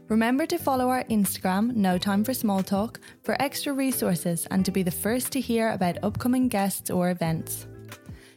Remember 0.08 0.46
to 0.46 0.58
follow 0.58 0.90
our 0.90 1.04
Instagram, 1.04 1.74
No 1.74 1.96
Time 1.96 2.22
for 2.22 2.34
Small 2.34 2.62
Talk, 2.62 3.00
for 3.22 3.40
extra 3.40 3.72
resources 3.72 4.46
and 4.50 4.64
to 4.64 4.70
be 4.70 4.82
the 4.82 4.90
first 4.90 5.32
to 5.32 5.40
hear 5.40 5.70
about 5.70 6.04
upcoming 6.04 6.48
guests 6.48 6.90
or 6.90 7.10
events. 7.10 7.66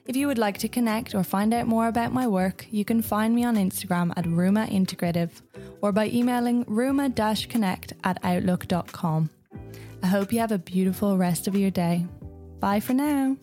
If 0.06 0.16
you 0.16 0.28
would 0.28 0.40
like 0.40 0.58
to 0.60 0.70
connect 0.70 1.14
or 1.14 1.24
find 1.24 1.54
out 1.54 1.68
more 1.68 1.88
about 1.88 2.14
my 2.14 2.28
work, 2.28 2.66
you 2.72 2.86
can 2.86 3.02
find 3.02 3.36
me 3.36 3.44
on 3.44 3.56
Instagram 3.56 4.14
at 4.16 4.26
Ruma 4.26 4.70
Integrative 4.70 5.42
or 5.82 5.92
by 5.92 6.08
emailing 6.08 6.66
ruma 6.66 7.14
connect 7.50 7.94
at 8.04 8.18
outlook.com. 8.24 9.30
I 10.02 10.08
hope 10.08 10.34
you 10.34 10.40
have 10.40 10.52
a 10.52 10.58
beautiful 10.58 11.18
rest 11.18 11.48
of 11.48 11.56
your 11.56 11.72
day. 11.72 12.06
Bye 12.60 12.80
for 12.80 12.94
now 12.94 13.38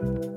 thank 0.00 0.24
you 0.24 0.29